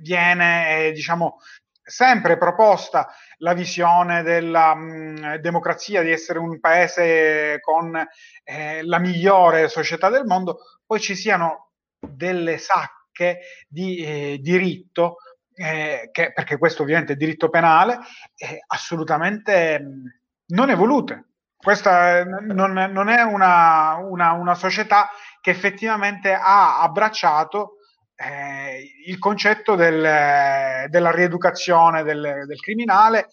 viene, 0.00 0.86
eh, 0.86 0.92
diciamo, 0.92 1.36
sempre 1.82 2.36
proposta 2.38 3.08
la 3.38 3.52
visione 3.52 4.22
della 4.22 4.74
mh, 4.74 5.36
democrazia, 5.36 6.02
di 6.02 6.10
essere 6.10 6.38
un 6.38 6.58
paese 6.58 7.58
con 7.60 7.94
eh, 8.42 8.82
la 8.82 8.98
migliore 8.98 9.68
società 9.68 10.08
del 10.10 10.24
mondo, 10.24 10.58
poi 10.86 11.00
ci 11.00 11.14
siano 11.14 11.72
delle 11.98 12.58
sacche 12.58 13.40
di 13.68 13.98
eh, 13.98 14.38
diritto, 14.40 15.16
eh, 15.54 16.08
che, 16.12 16.32
perché 16.32 16.58
questo 16.58 16.82
ovviamente 16.82 17.14
è 17.14 17.16
diritto 17.16 17.48
penale, 17.48 17.98
eh, 18.36 18.60
assolutamente 18.66 19.80
mh, 19.80 20.54
non 20.54 20.70
evolute. 20.70 21.24
Questa 21.56 22.22
non, 22.24 22.72
non 22.72 23.08
è 23.08 23.22
una, 23.22 23.96
una, 23.96 24.32
una, 24.32 24.54
società 24.54 25.08
che 25.40 25.50
effettivamente 25.50 26.32
ha 26.32 26.80
abbracciato 26.82 27.78
eh, 28.14 28.92
il 29.06 29.18
concetto 29.18 29.74
del, 29.74 30.88
della 30.88 31.10
rieducazione 31.10 32.02
del, 32.04 32.44
del 32.46 32.60
criminale 32.60 33.28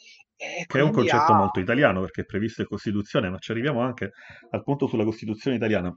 che 0.67 0.79
è 0.79 0.81
un 0.81 0.91
concetto 0.91 1.33
molto 1.33 1.59
italiano 1.59 2.01
perché 2.01 2.21
è 2.21 2.25
previsto 2.25 2.61
in 2.61 2.67
Costituzione, 2.67 3.29
ma 3.29 3.37
ci 3.37 3.51
arriviamo 3.51 3.81
anche 3.81 4.11
al 4.51 4.63
punto 4.63 4.87
sulla 4.87 5.03
Costituzione 5.03 5.55
italiana. 5.55 5.95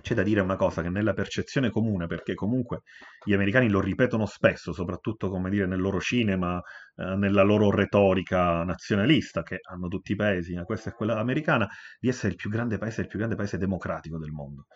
C'è 0.00 0.14
da 0.14 0.22
dire 0.22 0.40
una 0.40 0.56
cosa 0.56 0.82
che 0.82 0.88
nella 0.88 1.12
percezione 1.12 1.70
comune, 1.70 2.06
perché 2.06 2.34
comunque 2.34 2.82
gli 3.24 3.32
americani 3.32 3.68
lo 3.68 3.80
ripetono 3.80 4.26
spesso, 4.26 4.72
soprattutto 4.72 5.28
come 5.28 5.50
dire 5.50 5.66
nel 5.66 5.80
loro 5.80 6.00
cinema, 6.00 6.60
eh, 6.96 7.16
nella 7.16 7.42
loro 7.42 7.70
retorica 7.70 8.64
nazionalista, 8.64 9.42
che 9.42 9.58
hanno 9.62 9.88
tutti 9.88 10.12
i 10.12 10.16
paesi, 10.16 10.54
ma 10.54 10.64
questa 10.64 10.90
è 10.90 10.92
quella 10.92 11.18
americana, 11.18 11.68
di 11.98 12.08
essere 12.08 12.28
il 12.28 12.36
più 12.36 12.50
grande 12.50 12.78
paese, 12.78 13.02
il 13.02 13.06
più 13.08 13.18
grande 13.18 13.36
paese 13.36 13.58
democratico 13.58 14.18
del 14.18 14.32
mondo. 14.32 14.66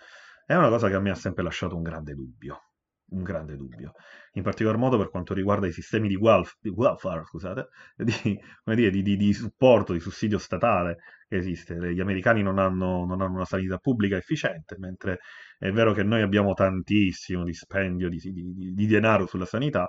È 0.46 0.54
una 0.54 0.68
cosa 0.68 0.88
che 0.88 0.94
a 0.94 1.00
me 1.00 1.10
ha 1.10 1.14
sempre 1.14 1.42
lasciato 1.44 1.76
un 1.76 1.82
grande 1.82 2.14
dubbio 2.14 2.69
un 3.10 3.22
grande 3.22 3.56
dubbio, 3.56 3.92
in 4.32 4.42
particolar 4.42 4.76
modo 4.78 4.96
per 4.96 5.10
quanto 5.10 5.34
riguarda 5.34 5.66
i 5.66 5.72
sistemi 5.72 6.08
di, 6.08 6.16
welf- 6.16 6.56
di 6.60 6.68
welfare, 6.68 7.24
scusate, 7.24 7.68
di, 7.96 8.38
dire, 8.64 8.90
di, 8.90 9.16
di, 9.16 9.32
supporto, 9.32 9.92
di 9.92 10.00
sussidio 10.00 10.38
statale 10.38 10.98
che 11.28 11.36
esiste. 11.36 11.92
Gli 11.92 12.00
americani 12.00 12.42
non 12.42 12.58
hanno, 12.58 13.04
non 13.04 13.20
hanno, 13.20 13.34
una 13.34 13.44
sanità 13.44 13.78
pubblica 13.78 14.16
efficiente, 14.16 14.76
mentre 14.78 15.20
è 15.58 15.70
vero 15.70 15.92
che 15.92 16.02
noi 16.02 16.22
abbiamo 16.22 16.54
tantissimo 16.54 17.44
dispendio 17.44 18.08
di, 18.08 18.86
denaro 18.86 19.26
sulla 19.26 19.46
sanità, 19.46 19.88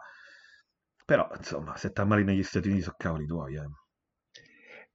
però 1.05 1.29
insomma, 1.35 1.75
se 1.75 1.91
t'ammali 1.91 2.23
negli 2.23 2.43
Stati 2.43 2.67
Uniti 2.67 2.83
sono 2.83 2.95
cavoli 2.97 3.25
tuoi, 3.25 3.55
eh. 3.55 3.69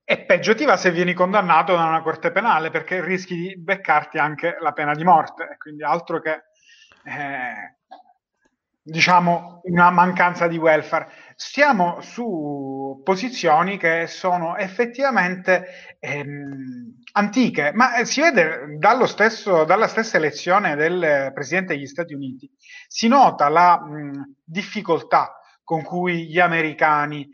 E 0.09 0.25
peggio 0.25 0.55
ti 0.55 0.65
va 0.65 0.77
se 0.77 0.93
vieni 0.93 1.15
condannato 1.15 1.75
da 1.75 1.85
una 1.85 2.01
corte 2.01 2.31
penale 2.31 2.71
perché 2.71 3.05
rischi 3.05 3.35
di 3.35 3.59
beccarti 3.59 4.19
anche 4.19 4.57
la 4.61 4.71
pena 4.71 4.95
di 4.95 5.03
morte, 5.03 5.57
quindi 5.59 5.83
altro 5.83 6.21
che 6.21 6.45
eh, 7.03 7.79
diciamo, 8.87 9.61
una 9.65 9.91
mancanza 9.91 10.47
di 10.47 10.57
welfare. 10.57 11.09
Siamo 11.35 12.01
su 12.01 13.01
posizioni 13.03 13.77
che 13.79 14.07
sono 14.07 14.57
effettivamente 14.57 15.97
ehm, 15.99 17.03
antiche, 17.13 17.73
ma 17.75 17.97
eh, 17.97 18.05
si 18.05 18.21
vede 18.21 18.79
stesso, 19.07 19.65
dalla 19.65 19.89
stessa 19.89 20.17
elezione 20.17 20.77
del 20.77 21.33
Presidente 21.35 21.75
degli 21.75 21.87
Stati 21.87 22.15
Uniti, 22.15 22.49
si 22.87 23.09
nota 23.09 23.49
la 23.49 23.81
mh, 23.81 24.37
difficoltà 24.45 25.41
con 25.65 25.83
cui 25.83 26.29
gli 26.29 26.39
americani 26.39 27.29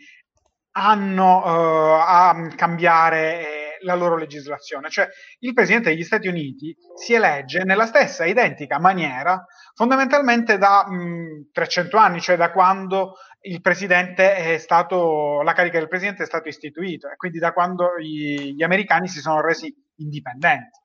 hanno 0.74 1.36
uh, 1.44 2.00
a 2.00 2.48
cambiare 2.56 3.40
eh, 3.40 3.61
la 3.82 3.94
loro 3.94 4.16
legislazione. 4.16 4.90
Cioè 4.90 5.08
il 5.40 5.52
Presidente 5.52 5.90
degli 5.90 6.04
Stati 6.04 6.28
Uniti 6.28 6.76
si 6.94 7.14
elegge 7.14 7.64
nella 7.64 7.86
stessa 7.86 8.24
identica 8.24 8.78
maniera 8.78 9.44
fondamentalmente 9.74 10.58
da 10.58 10.86
mh, 10.88 11.50
300 11.52 11.96
anni, 11.96 12.20
cioè 12.20 12.36
da 12.36 12.50
quando 12.50 13.14
il 13.42 13.60
presidente 13.60 14.34
è 14.34 14.58
stato, 14.58 15.42
la 15.42 15.52
carica 15.52 15.78
del 15.78 15.88
presidente 15.88 16.22
è 16.22 16.26
stato 16.26 16.48
istituito 16.48 17.08
e 17.08 17.16
quindi 17.16 17.38
da 17.38 17.52
quando 17.52 17.98
gli, 17.98 18.54
gli 18.54 18.62
americani 18.62 19.08
si 19.08 19.20
sono 19.20 19.40
resi 19.40 19.74
indipendenti. 19.96 20.78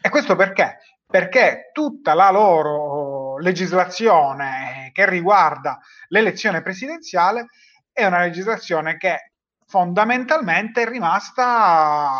E 0.00 0.08
questo 0.08 0.34
perché? 0.34 0.78
Perché 1.06 1.70
tutta 1.72 2.14
la 2.14 2.30
loro 2.30 3.38
legislazione 3.38 4.90
che 4.92 5.08
riguarda 5.08 5.78
l'elezione 6.08 6.62
presidenziale 6.62 7.46
è 7.92 8.04
una 8.04 8.20
legislazione 8.20 8.96
che 8.96 9.31
fondamentalmente 9.72 10.82
è 10.82 10.86
rimasta 10.86 12.10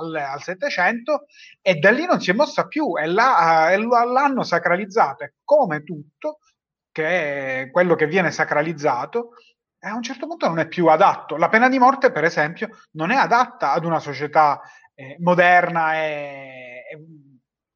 al, 0.00 0.34
700 0.40 1.26
e 1.62 1.76
da 1.76 1.92
lì 1.92 2.04
non 2.06 2.20
si 2.20 2.32
è 2.32 2.34
mossa 2.34 2.66
più 2.66 2.98
e, 2.98 3.06
la, 3.06 3.70
e 3.70 3.76
l'hanno 3.76 4.42
sacralizzata 4.42 5.30
come 5.44 5.84
tutto, 5.84 6.40
che 6.90 7.62
è 7.62 7.70
quello 7.70 7.94
che 7.94 8.08
viene 8.08 8.32
sacralizzato, 8.32 9.30
a 9.82 9.94
un 9.94 10.02
certo 10.02 10.26
punto 10.26 10.48
non 10.48 10.58
è 10.58 10.66
più 10.66 10.88
adatto. 10.88 11.36
La 11.36 11.48
pena 11.48 11.68
di 11.68 11.78
morte, 11.78 12.10
per 12.10 12.24
esempio, 12.24 12.70
non 12.92 13.12
è 13.12 13.14
adatta 13.14 13.70
ad 13.70 13.84
una 13.84 14.00
società 14.00 14.60
eh, 14.92 15.16
moderna 15.20 15.94
e, 15.94 16.82
e, 16.90 17.06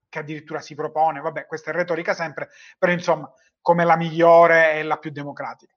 che 0.09 0.19
addirittura 0.19 0.61
si 0.61 0.75
propone, 0.75 1.21
vabbè, 1.21 1.47
questa 1.47 1.71
è 1.71 1.75
retorica 1.75 2.12
sempre, 2.12 2.49
però 2.76 2.91
insomma, 2.91 3.33
come 3.61 3.85
la 3.85 3.97
migliore 3.97 4.73
e 4.73 4.83
la 4.83 4.97
più 4.97 5.12
democratica. 5.12 5.76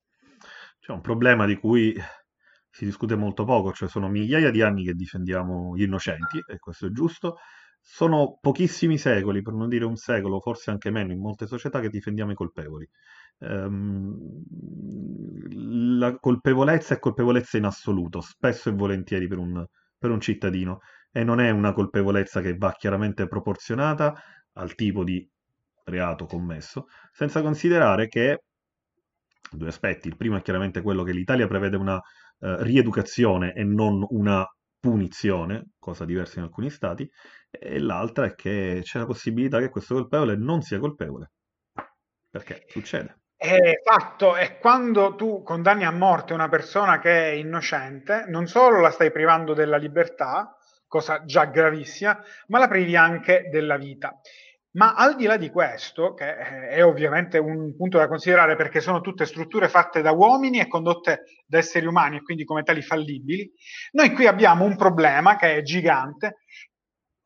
C'è 0.79 0.91
un 0.91 1.01
problema 1.01 1.45
di 1.45 1.57
cui 1.57 1.95
si 2.75 2.83
discute 2.83 3.15
molto 3.15 3.45
poco, 3.45 3.71
cioè 3.71 3.87
sono 3.87 4.09
migliaia 4.09 4.51
di 4.51 4.61
anni 4.61 4.83
che 4.83 4.95
difendiamo 4.95 5.77
gli 5.77 5.83
innocenti, 5.83 6.43
e 6.45 6.59
questo 6.59 6.87
è 6.87 6.89
giusto, 6.89 7.37
sono 7.79 8.37
pochissimi 8.41 8.97
secoli, 8.97 9.41
per 9.41 9.53
non 9.53 9.69
dire 9.69 9.85
un 9.85 9.95
secolo, 9.95 10.41
forse 10.41 10.71
anche 10.71 10.91
meno, 10.91 11.13
in 11.13 11.21
molte 11.21 11.47
società 11.47 11.79
che 11.79 11.87
difendiamo 11.87 12.33
i 12.33 12.35
colpevoli. 12.35 12.85
Um, 13.37 14.17
la 15.99 16.17
colpevolezza 16.19 16.95
è 16.95 16.99
colpevolezza 16.99 17.55
in 17.55 17.63
assoluto, 17.63 18.19
spesso 18.19 18.67
e 18.67 18.73
volentieri 18.73 19.29
per 19.29 19.37
un, 19.37 19.65
per 19.97 20.11
un 20.11 20.19
cittadino, 20.19 20.79
e 21.13 21.23
non 21.23 21.39
è 21.39 21.49
una 21.51 21.71
colpevolezza 21.71 22.41
che 22.41 22.57
va 22.57 22.73
chiaramente 22.73 23.25
proporzionata 23.25 24.21
al 24.55 24.75
tipo 24.75 25.05
di 25.05 25.25
reato 25.85 26.25
commesso, 26.25 26.87
senza 27.13 27.41
considerare 27.41 28.09
che 28.09 28.43
due 29.49 29.69
aspetti. 29.69 30.09
Il 30.09 30.17
primo 30.17 30.35
è 30.35 30.41
chiaramente 30.41 30.81
quello 30.81 31.03
che 31.03 31.13
l'Italia 31.13 31.47
prevede 31.47 31.77
una 31.77 32.01
uh, 32.39 32.55
rieducazione 32.61 33.53
e 33.53 33.63
non 33.63 34.05
una 34.09 34.45
punizione, 34.79 35.71
cosa 35.79 36.05
diversa 36.05 36.39
in 36.39 36.45
alcuni 36.45 36.69
stati, 36.69 37.09
e 37.49 37.79
l'altra 37.79 38.25
è 38.25 38.35
che 38.35 38.81
c'è 38.83 38.99
la 38.99 39.05
possibilità 39.05 39.59
che 39.59 39.69
questo 39.69 39.95
colpevole 39.95 40.35
non 40.35 40.61
sia 40.61 40.79
colpevole. 40.79 41.31
Perché 42.29 42.65
succede. 42.67 43.19
Esatto, 43.37 44.35
e 44.35 44.57
quando 44.59 45.15
tu 45.15 45.43
condanni 45.43 45.85
a 45.85 45.91
morte 45.91 46.33
una 46.33 46.49
persona 46.49 46.99
che 46.99 47.29
è 47.29 47.33
innocente, 47.33 48.25
non 48.27 48.47
solo 48.47 48.79
la 48.79 48.91
stai 48.91 49.11
privando 49.11 49.53
della 49.53 49.77
libertà, 49.77 50.55
cosa 50.87 51.23
già 51.25 51.45
gravissima, 51.45 52.21
ma 52.47 52.59
la 52.59 52.67
privi 52.67 52.95
anche 52.95 53.49
della 53.51 53.77
vita. 53.77 54.19
Ma 54.75 54.93
al 54.93 55.15
di 55.15 55.25
là 55.25 55.37
di 55.37 55.49
questo, 55.49 56.13
che 56.13 56.29
eh, 56.29 56.67
è 56.67 56.85
ovviamente 56.85 57.37
un 57.37 57.75
punto 57.75 57.97
da 57.97 58.07
considerare 58.07 58.55
perché 58.55 58.81
sono 58.81 58.99
tutte 58.99 59.25
strutture 59.25 59.69
fatte 59.69 60.01
da 60.01 60.11
uomini 60.11 60.59
e 60.59 60.67
condotte 60.67 61.23
da 61.45 61.57
esseri 61.57 61.85
umani 61.85 62.17
e 62.17 62.21
quindi 62.21 62.43
come 62.43 62.63
tali 62.63 62.81
fallibili, 62.81 63.49
noi 63.91 64.11
qui 64.11 64.27
abbiamo 64.27 64.65
un 64.65 64.75
problema 64.75 65.37
che 65.37 65.55
è 65.55 65.61
gigante, 65.61 66.39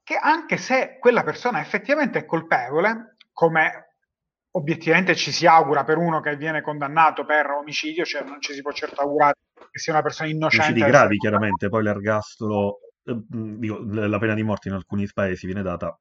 che 0.04 0.16
anche 0.16 0.58
se 0.58 0.98
quella 1.00 1.24
persona 1.24 1.60
effettivamente 1.60 2.20
è 2.20 2.26
colpevole, 2.26 3.16
come 3.32 3.96
obiettivamente 4.52 5.16
ci 5.16 5.32
si 5.32 5.48
augura 5.48 5.84
per 5.84 5.98
uno 5.98 6.22
che 6.22 6.36
viene 6.36 6.62
condannato 6.62 7.26
per 7.26 7.48
omicidio, 7.48 8.06
cioè 8.06 8.24
non 8.24 8.40
ci 8.42 8.54
si 8.54 8.62
può 8.62 8.72
certo 8.72 9.02
augurare 9.02 9.36
che 9.72 9.80
sia 9.80 9.94
una 9.94 10.04
persona 10.04 10.30
innocente. 10.30 10.72
Omicidi 10.72 10.92
gravi, 10.92 11.18
chiaramente, 11.18 11.70
poi 11.70 11.82
l'ergastolo, 11.82 12.80
eh, 13.04 13.18
dico, 13.28 13.80
la 13.84 14.20
pena 14.20 14.36
di 14.36 14.44
morte 14.44 14.68
in 14.68 14.76
alcuni 14.76 15.08
paesi 15.12 15.48
viene 15.48 15.64
data 15.64 16.00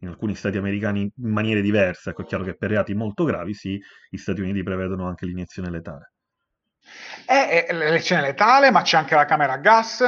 in 0.00 0.08
alcuni 0.08 0.34
stati 0.34 0.56
americani 0.56 1.02
in 1.02 1.30
maniere 1.30 1.60
diverse. 1.60 2.10
Ecco, 2.10 2.22
è 2.22 2.24
chiaro 2.24 2.44
che 2.44 2.56
per 2.56 2.70
reati 2.70 2.94
molto 2.94 3.24
gravi, 3.24 3.54
sì, 3.54 3.80
gli 4.08 4.16
Stati 4.16 4.40
Uniti 4.40 4.62
prevedono 4.62 5.06
anche 5.06 5.26
l'iniezione 5.26 5.70
letale. 5.70 6.12
È, 7.26 7.66
l'elezione 7.70 8.22
letale, 8.22 8.70
ma 8.70 8.82
c'è 8.82 8.96
anche 8.96 9.14
la 9.14 9.24
camera 9.24 9.52
a 9.54 9.58
gas, 9.58 10.02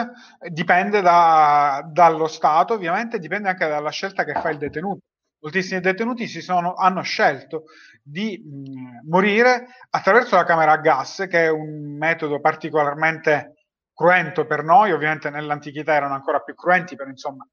dipende 0.49 1.01
da, 1.01 1.87
dallo 1.91 2.27
Stato, 2.27 2.75
ovviamente, 2.75 3.19
dipende 3.19 3.51
anche 3.51 3.69
dalla 3.69 3.91
scelta 3.91 4.25
che 4.25 4.33
fa 4.33 4.51
il 4.51 4.59
detenuto. 4.59 5.03
Moltissimi 5.41 5.81
detenuti 5.81 6.27
sono, 6.29 6.75
hanno 6.75 7.03
scelto 7.03 7.65
di 8.03 8.41
mh, 8.45 9.09
morire 9.09 9.67
attraverso 9.91 10.37
la 10.37 10.45
camera 10.45 10.73
a 10.73 10.79
gas, 10.79 11.27
che 11.29 11.45
è 11.45 11.51
un 11.51 11.97
metodo 11.97 12.41
particolarmente 12.41 13.55
cruento 13.95 14.47
per 14.47 14.65
noi, 14.65 14.93
ovviamente 14.93 15.31
nell'antichità 15.31 15.95
erano 15.95 16.15
ancora 16.15 16.41
più 16.41 16.55
cruenti, 16.55 16.97
però 16.97 17.11
insomma 17.11 17.47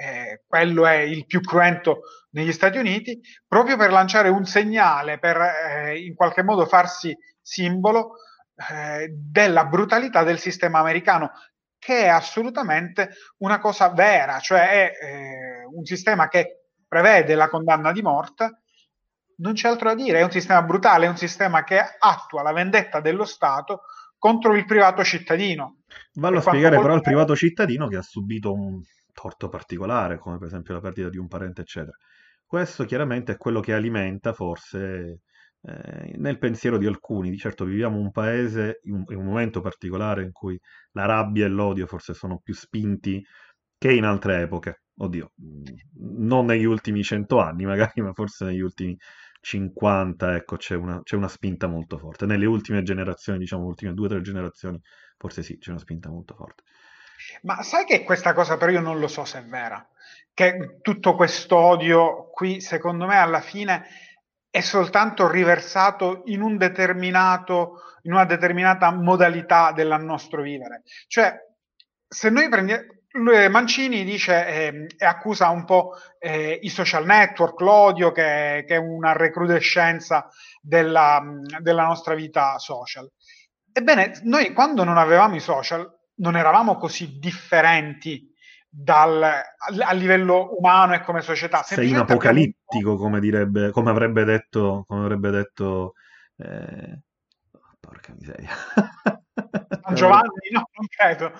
eh, 0.00 0.44
quello 0.46 0.86
è 0.86 0.96
il 0.96 1.26
più 1.26 1.40
cruento 1.40 2.00
negli 2.30 2.52
Stati 2.52 2.78
Uniti, 2.78 3.20
proprio 3.46 3.76
per 3.76 3.90
lanciare 3.90 4.30
un 4.30 4.46
segnale, 4.46 5.18
per 5.18 5.36
eh, 5.36 6.02
in 6.02 6.14
qualche 6.14 6.42
modo 6.42 6.64
farsi 6.64 7.14
simbolo 7.40 8.14
eh, 8.70 9.08
della 9.10 9.66
brutalità 9.66 10.22
del 10.22 10.38
sistema 10.38 10.78
americano, 10.78 11.32
che 11.78 12.04
è 12.04 12.08
assolutamente 12.08 13.10
una 13.38 13.58
cosa 13.58 13.90
vera, 13.90 14.38
cioè 14.38 14.70
è 14.70 14.90
eh, 15.04 15.64
un 15.70 15.84
sistema 15.84 16.28
che 16.28 16.68
prevede 16.88 17.34
la 17.34 17.48
condanna 17.48 17.92
di 17.92 18.00
morte, 18.00 18.62
non 19.40 19.52
c'è 19.52 19.68
altro 19.68 19.88
da 19.88 19.94
dire, 19.94 20.20
è 20.20 20.24
un 20.24 20.30
sistema 20.30 20.62
brutale, 20.62 21.06
è 21.06 21.08
un 21.08 21.16
sistema 21.16 21.62
che 21.62 21.78
attua 21.78 22.42
la 22.42 22.52
vendetta 22.52 23.00
dello 23.00 23.24
Stato 23.24 23.82
contro 24.18 24.54
il 24.54 24.64
privato 24.64 25.04
cittadino. 25.04 25.80
Vallo 26.14 26.38
a 26.38 26.42
spiegare 26.42 26.78
però 26.78 26.94
al 26.94 27.00
privato 27.00 27.34
cittadino 27.34 27.88
che 27.88 27.96
ha 27.96 28.02
subito 28.02 28.52
un 28.52 28.82
torto 29.12 29.48
particolare, 29.48 30.18
come 30.18 30.38
per 30.38 30.46
esempio 30.48 30.74
la 30.74 30.80
perdita 30.80 31.08
di 31.08 31.18
un 31.18 31.28
parente, 31.28 31.62
eccetera. 31.62 31.96
Questo 32.44 32.84
chiaramente 32.84 33.32
è 33.32 33.36
quello 33.36 33.60
che 33.60 33.72
alimenta 33.74 34.32
forse 34.32 35.20
eh, 35.62 36.14
nel 36.16 36.38
pensiero 36.38 36.78
di 36.78 36.86
alcuni. 36.86 37.30
Di 37.30 37.36
certo 37.36 37.64
viviamo 37.64 37.98
un 37.98 38.10
paese, 38.10 38.80
in 38.84 38.94
un, 38.94 39.04
in 39.08 39.16
un 39.16 39.24
momento 39.24 39.60
particolare 39.60 40.22
in 40.24 40.32
cui 40.32 40.58
la 40.92 41.06
rabbia 41.06 41.46
e 41.46 41.48
l'odio 41.48 41.86
forse 41.86 42.14
sono 42.14 42.40
più 42.42 42.54
spinti 42.54 43.24
che 43.78 43.92
in 43.92 44.04
altre 44.04 44.42
epoche. 44.42 44.82
Oddio, 44.96 45.32
non 46.18 46.46
negli 46.46 46.64
ultimi 46.64 47.02
cento 47.02 47.38
anni 47.40 47.64
magari, 47.66 48.02
ma 48.02 48.12
forse 48.12 48.44
negli 48.44 48.60
ultimi 48.60 48.96
50, 49.40 50.36
ecco, 50.36 50.56
c'è 50.56 50.74
una, 50.74 51.00
c'è 51.02 51.16
una 51.16 51.28
spinta 51.28 51.66
molto 51.66 51.96
forte. 51.98 52.26
Nelle 52.26 52.46
ultime 52.46 52.82
generazioni, 52.82 53.38
diciamo, 53.38 53.62
le 53.62 53.68
ultime 53.68 53.94
due 53.94 54.06
o 54.06 54.08
tre 54.10 54.20
generazioni, 54.20 54.78
forse 55.16 55.42
sì, 55.42 55.56
c'è 55.58 55.70
una 55.70 55.78
spinta 55.78 56.10
molto 56.10 56.34
forte. 56.34 56.62
Ma 57.42 57.62
sai 57.62 57.84
che 57.84 58.02
questa 58.02 58.32
cosa 58.32 58.56
però 58.56 58.72
io 58.72 58.80
non 58.80 58.98
lo 58.98 59.08
so 59.08 59.24
se 59.24 59.38
è 59.38 59.44
vera, 59.44 59.86
che 60.32 60.78
tutto 60.82 61.14
questo 61.14 61.56
odio 61.56 62.30
qui 62.30 62.60
secondo 62.60 63.06
me 63.06 63.16
alla 63.16 63.40
fine 63.40 63.86
è 64.50 64.60
soltanto 64.60 65.30
riversato 65.30 66.22
in 66.26 66.42
un 66.42 66.58
in 68.02 68.12
una 68.12 68.24
determinata 68.24 68.90
modalità 68.90 69.72
del 69.72 69.96
nostro 70.00 70.42
vivere. 70.42 70.82
Cioè, 71.06 71.34
se 72.08 72.30
noi 72.30 72.48
prendiamo 72.48 72.98
Mancini 73.12 74.04
dice 74.04 74.46
eh, 74.46 74.86
e 74.96 75.04
accusa 75.04 75.48
un 75.48 75.64
po' 75.64 75.94
eh, 76.18 76.58
i 76.62 76.68
social 76.68 77.04
network, 77.04 77.60
l'odio 77.60 78.12
che, 78.12 78.64
che 78.66 78.74
è 78.74 78.78
una 78.78 79.12
recrudescenza 79.12 80.28
della, 80.60 81.20
della 81.60 81.84
nostra 81.84 82.14
vita 82.14 82.56
social. 82.58 83.10
Ebbene, 83.72 84.20
noi 84.24 84.52
quando 84.52 84.84
non 84.84 84.96
avevamo 84.96 85.34
i 85.34 85.40
social 85.40 85.99
non 86.20 86.36
eravamo 86.36 86.76
così 86.76 87.18
differenti 87.18 88.32
dal, 88.68 89.22
a, 89.22 89.92
livello 89.92 90.56
umano 90.56 90.94
e 90.94 91.00
come 91.02 91.20
società. 91.20 91.62
Sei 91.62 91.90
un 91.90 91.98
apocalittico, 91.98 92.96
come, 92.96 93.18
direbbe, 93.18 93.70
come 93.70 93.90
avrebbe 93.90 94.24
detto, 94.24 94.84
come 94.86 95.00
avrebbe 95.00 95.30
detto 95.30 95.94
eh... 96.36 97.00
porca 97.80 98.14
miseria. 98.16 98.50
Giovanni, 99.94 100.50
no, 100.52 100.68
non 100.72 100.86
credo. 100.88 101.32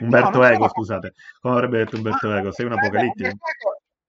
Umberto 0.00 0.38
no, 0.38 0.46
Ego, 0.46 0.68
scusate, 0.68 1.14
come 1.40 1.54
avrebbe 1.54 1.78
detto 1.78 1.96
Umberto 1.96 2.30
ah, 2.30 2.38
Ego, 2.38 2.52
sei 2.52 2.66
un 2.66 2.72
apocalittico. 2.72 3.36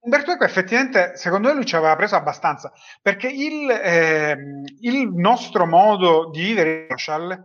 Umberto 0.00 0.32
Eco 0.32 0.44
effettivamente, 0.44 1.16
secondo 1.16 1.48
me 1.48 1.54
lui 1.54 1.66
ci 1.66 1.76
aveva 1.76 1.96
preso 1.96 2.16
abbastanza, 2.16 2.72
perché 3.02 3.28
il, 3.28 3.68
eh, 3.68 4.36
il 4.80 5.12
nostro 5.12 5.66
modo 5.66 6.30
di 6.30 6.40
vivere 6.40 6.86
social 6.96 7.44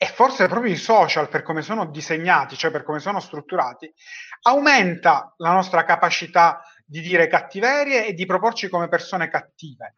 e 0.00 0.06
forse 0.06 0.46
proprio 0.46 0.72
i 0.72 0.76
social, 0.76 1.28
per 1.28 1.42
come 1.42 1.60
sono 1.60 1.86
disegnati, 1.86 2.56
cioè 2.56 2.70
per 2.70 2.84
come 2.84 3.00
sono 3.00 3.18
strutturati, 3.18 3.92
aumenta 4.42 5.34
la 5.38 5.52
nostra 5.52 5.84
capacità 5.84 6.62
di 6.86 7.00
dire 7.00 7.26
cattiverie 7.26 8.06
e 8.06 8.14
di 8.14 8.24
proporci 8.24 8.68
come 8.68 8.86
persone 8.86 9.28
cattive. 9.28 9.96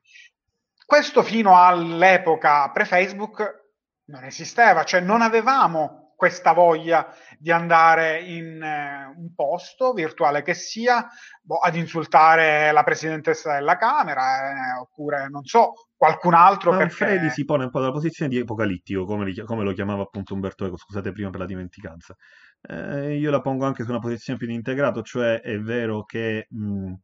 Questo 0.87 1.23
fino 1.23 1.63
all'epoca 1.63 2.71
pre-Facebook 2.71 3.69
non 4.07 4.25
esisteva, 4.25 4.85
cioè 4.85 5.01
non 5.01 5.21
avevamo 5.21 6.15
questa 6.17 6.53
voglia 6.53 7.15
di 7.39 7.51
andare 7.51 8.21
in 8.21 8.63
eh, 8.63 9.13
un 9.17 9.35
posto 9.35 9.93
virtuale 9.93 10.43
che 10.43 10.55
sia 10.55 11.09
boh, 11.43 11.59
ad 11.59 11.77
insultare 11.77 12.73
la 12.73 12.83
presidentessa 12.83 13.55
della 13.55 13.77
Camera 13.77 14.51
eh, 14.51 14.79
oppure 14.81 15.29
non 15.29 15.45
so 15.45 15.90
qualcun 16.01 16.33
altro 16.33 16.73
Manfredi 16.73 17.19
perché... 17.19 17.35
si 17.35 17.45
pone 17.45 17.65
un 17.65 17.71
po' 17.71 17.79
dalla 17.79 17.93
posizione 17.93 18.31
di 18.31 18.41
apocalittico 18.41 19.05
come, 19.05 19.27
li, 19.27 19.35
come 19.45 19.65
lo 19.65 19.75
chiamava 19.75 20.01
appunto 20.01 20.33
Umberto 20.33 20.65
Eco 20.65 20.79
scusate 20.79 21.13
prima 21.13 21.29
per 21.29 21.41
la 21.41 21.47
dimenticanza. 21.47 22.17
Eh, 22.63 23.19
io 23.19 23.31
la 23.31 23.43
pongo 23.43 23.67
anche 23.67 23.85
su 23.85 23.91
una 23.91 23.99
posizione 23.99 24.39
più 24.39 24.49
di 24.49 24.55
integrato 24.55 25.03
cioè 25.03 25.41
è 25.41 25.61
vero 25.61 26.05
che 26.05 26.47
mh, 26.49 26.95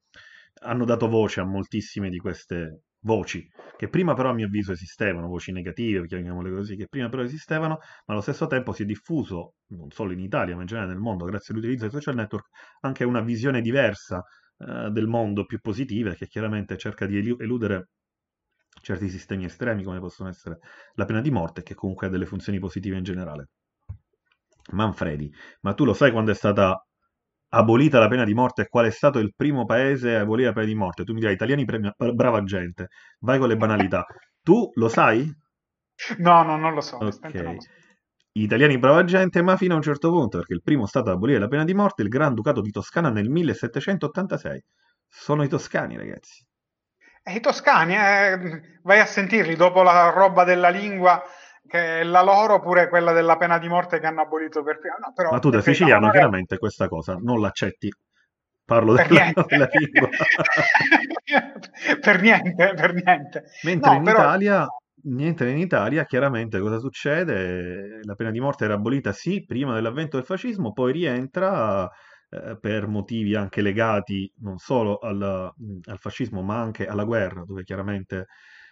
hanno 0.63 0.85
dato 0.87 1.09
voce 1.09 1.41
a 1.41 1.45
moltissime 1.45 2.09
di 2.09 2.17
queste 2.17 2.85
voci, 3.01 3.47
che 3.77 3.89
prima 3.91 4.15
però 4.15 4.31
a 4.31 4.33
mio 4.33 4.47
avviso 4.47 4.73
esistevano, 4.73 5.27
voci 5.27 5.53
negative, 5.53 6.07
chiamiamole 6.07 6.51
così, 6.51 6.75
che 6.75 6.87
prima 6.89 7.11
però 7.11 7.23
esistevano, 7.23 7.77
ma 8.07 8.15
allo 8.15 8.23
stesso 8.23 8.47
tempo 8.47 8.73
si 8.73 8.85
è 8.85 8.87
diffuso, 8.87 9.57
non 9.73 9.91
solo 9.91 10.13
in 10.13 10.21
Italia, 10.21 10.55
ma 10.55 10.63
in 10.63 10.69
generale 10.69 10.93
nel 10.95 11.03
mondo, 11.03 11.27
grazie 11.27 11.53
all'utilizzo 11.53 11.83
dei 11.83 11.93
social 11.93 12.15
network, 12.15 12.49
anche 12.81 13.05
una 13.05 13.21
visione 13.21 13.61
diversa 13.61 14.25
eh, 14.57 14.89
del 14.91 15.07
mondo 15.07 15.45
più 15.45 15.61
positiva, 15.61 16.15
che 16.15 16.27
chiaramente 16.27 16.79
cerca 16.79 17.05
di 17.05 17.19
eludere 17.19 17.91
certi 18.87 19.09
sistemi 19.09 19.47
estremi 19.47 19.83
come 19.83 19.99
possono 19.99 20.29
essere 20.29 20.61
la 20.95 21.05
pena 21.05 21.21
di 21.21 21.33
morte, 21.33 21.65
che 21.65 21.75
comunque 21.75 22.07
ha 22.07 22.11
delle 22.11 22.25
funzioni 22.25 22.61
positive 22.61 22.97
in 22.97 23.03
generale. 23.03 23.49
Manfredi, 24.71 25.29
ma 25.63 25.75
tu 25.75 25.85
lo 25.85 25.93
sai 25.93 26.13
quando 26.13 26.31
è 26.31 26.35
stata 26.35 26.81
abolita 27.49 27.99
la 27.99 28.07
pena 28.07 28.23
di 28.23 28.33
morte 28.33 28.63
e 28.63 28.69
qual 28.69 28.87
è 28.87 28.91
stato 28.91 29.19
il 29.19 29.33
primo 29.35 29.65
paese 29.65 30.15
a 30.15 30.21
abolire 30.21 30.49
la 30.49 30.55
pena 30.55 30.67
di 30.67 30.77
morte? 30.77 31.03
Tu 31.03 31.15
mi 31.15 31.19
dirai, 31.19 31.35
italiani, 31.35 31.65
premia, 31.65 31.93
brava 32.15 32.45
gente, 32.45 32.89
vai 33.19 33.41
con 33.41 33.49
le 33.49 33.57
banalità. 33.57 34.07
Tu 34.41 34.71
lo 34.75 34.89
sai? 34.89 35.35
No, 36.19 36.45
no, 36.45 36.57
non 36.57 36.73
lo 36.73 36.81
so. 36.81 36.99
Ok. 36.99 37.57
Gli 38.31 38.43
italiani 38.43 38.79
brava 38.79 39.03
gente, 39.03 39.43
ma 39.43 39.57
fino 39.57 39.73
a 39.73 39.79
un 39.79 39.83
certo 39.83 40.11
punto, 40.11 40.39
perché 40.39 40.55
il 40.55 40.63
primo 40.63 40.87
stato 40.87 41.09
ad 41.09 41.17
abolire 41.17 41.41
la 41.41 41.49
pena 41.49 41.65
di 41.65 41.75
morte 41.75 42.03
è 42.03 42.05
il 42.05 42.11
Gran 42.11 42.35
Ducato 42.35 42.61
di 42.61 42.71
Toscana 42.71 43.11
nel 43.11 43.29
1786. 43.31 44.63
Sono 45.09 45.43
i 45.43 45.49
toscani, 45.49 45.97
ragazzi. 45.97 46.45
E 47.29 47.35
i 47.35 47.41
toscani, 47.41 47.97
eh, 47.97 48.79
vai 48.83 49.01
a 49.01 49.05
sentirli 49.05 49.57
dopo 49.57 49.83
la 49.83 50.11
roba 50.11 50.45
della 50.45 50.69
lingua 50.69 51.21
che 51.67 52.01
è 52.01 52.05
la 52.05 52.23
loro 52.23 52.55
oppure 52.55 52.89
quella 52.89 53.11
della 53.11 53.37
pena 53.37 53.59
di 53.59 53.67
morte 53.67 53.99
che 53.99 54.07
hanno 54.07 54.21
abolito 54.21 54.63
per 54.63 54.79
prima. 54.79 54.95
No, 55.01 55.13
però, 55.13 55.33
Ma 55.33 55.41
tu 55.41 55.51
da 55.51 55.61
siciliano 55.61 56.09
chiaramente 56.11 56.57
questa 56.57 56.87
cosa 56.87 57.17
non 57.21 57.41
l'accetti. 57.41 57.93
Parlo 58.65 58.95
per 58.95 59.09
della, 59.09 59.33
della 59.45 59.69
lingua. 59.73 60.09
per 62.01 62.21
niente, 62.21 62.75
per 62.75 62.95
niente. 62.95 63.43
Mentre 63.65 63.91
no, 63.91 63.97
in 63.97 64.05
però... 64.05 64.19
Italia 64.19 64.67
niente 65.09 65.49
in 65.49 65.59
Italia, 65.59 66.05
chiaramente 66.05 66.61
cosa 66.61 66.79
succede? 66.79 68.01
La 68.05 68.15
pena 68.15 68.31
di 68.31 68.39
morte 68.39 68.65
era 68.65 68.75
abolita 68.75 69.13
sì 69.13 69.45
prima 69.45 69.75
dell'avvento 69.75 70.17
del 70.17 70.27
fascismo, 70.27 70.73
poi 70.73 70.93
rientra 70.93 71.91
eh, 72.37 72.59
per 72.59 72.87
motivi 72.87 73.35
anche 73.35 73.63
legati 73.63 74.31
non 74.41 74.59
solo 74.59 74.99
al, 74.99 75.21
al, 75.23 75.99
fascismo 75.99 76.43
ma 76.43 76.61
anche 76.61 76.87
alla 76.87 77.05
guerra, 77.05 77.45
dove 77.45 77.65
chiaramente 77.65 78.27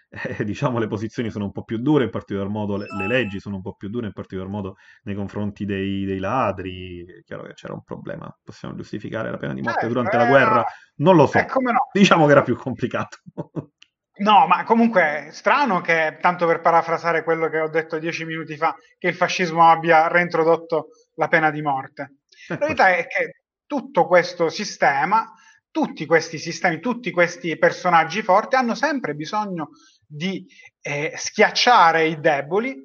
eh, 0.09 0.44
diciamo 0.44 0.79
le 0.79 0.87
posizioni 0.87 1.31
sono 1.31 1.46
un 1.46 1.53
po' 1.53 1.64
più 1.64 1.79
dure, 1.79 2.05
in 2.05 2.11
particolar 2.11 2.48
modo 2.48 2.77
le, 2.77 2.87
le, 2.98 3.07
leggi 3.07 3.40
sono 3.40 3.57
un 3.57 3.62
po' 3.62 3.74
più 3.74 3.88
dure, 3.88 4.07
in 4.07 4.12
particolar 4.12 4.48
modo 4.48 4.77
nei 5.03 5.14
confronti 5.14 5.64
dei, 5.64 6.05
dei 6.05 6.18
ladri. 6.18 7.05
È 7.05 7.22
chiaro 7.24 7.44
che 7.44 7.55
c'era 7.55 7.74
un 7.74 7.83
problema. 7.83 8.35
Possiamo 8.42 8.74
giustificare 8.74 9.31
la 9.31 9.37
pena 9.37 9.55
di 9.55 9.62
morte 9.62 9.87
eh, 9.87 9.88
durante 9.88 10.16
eh, 10.16 10.18
la 10.18 10.27
guerra? 10.27 10.64
Non 10.96 11.16
lo 11.16 11.27
so. 11.27 11.38
Eh, 11.38 11.46
no. 11.46 11.88
Diciamo 11.92 12.27
che 12.27 12.33
era 12.33 12.42
più 12.42 12.57
complicato. 12.57 13.18
No, 14.16 14.46
ma 14.46 14.62
comunque 14.62 15.27
è 15.27 15.31
strano 15.33 15.81
che, 15.81 16.18
tanto 16.20 16.46
per 16.46 16.61
parafrasare 16.61 17.24
quello 17.24 17.48
che 17.48 17.59
ho 17.59 17.68
detto 17.68 17.98
dieci 17.98 18.24
minuti 18.24 18.57
fa, 18.57 18.72
che 18.96 19.09
il 19.09 19.14
fascismo 19.16 19.68
abbia 19.68 20.07
reintrodotto 20.07 20.90
la 21.14 21.27
pena 21.27 21.50
di 21.50 21.61
morte. 21.61 22.18
La 22.46 22.57
verità 22.57 22.94
è 22.94 23.09
che 23.09 23.43
tutto 23.66 24.07
questo 24.07 24.48
sistema, 24.48 25.33
tutti 25.70 26.07
questi 26.07 26.38
sistemi, 26.38 26.81
tutti 26.81 27.11
questi 27.11 27.57
personaggi 27.59 28.22
forti 28.22 28.57
hanno 28.57 28.74
sempre 28.74 29.14
bisogno 29.14 29.70
di 30.07 30.46
eh, 30.81 31.12
schiacciare 31.16 32.07
i 32.07 32.20
deboli 32.20 32.85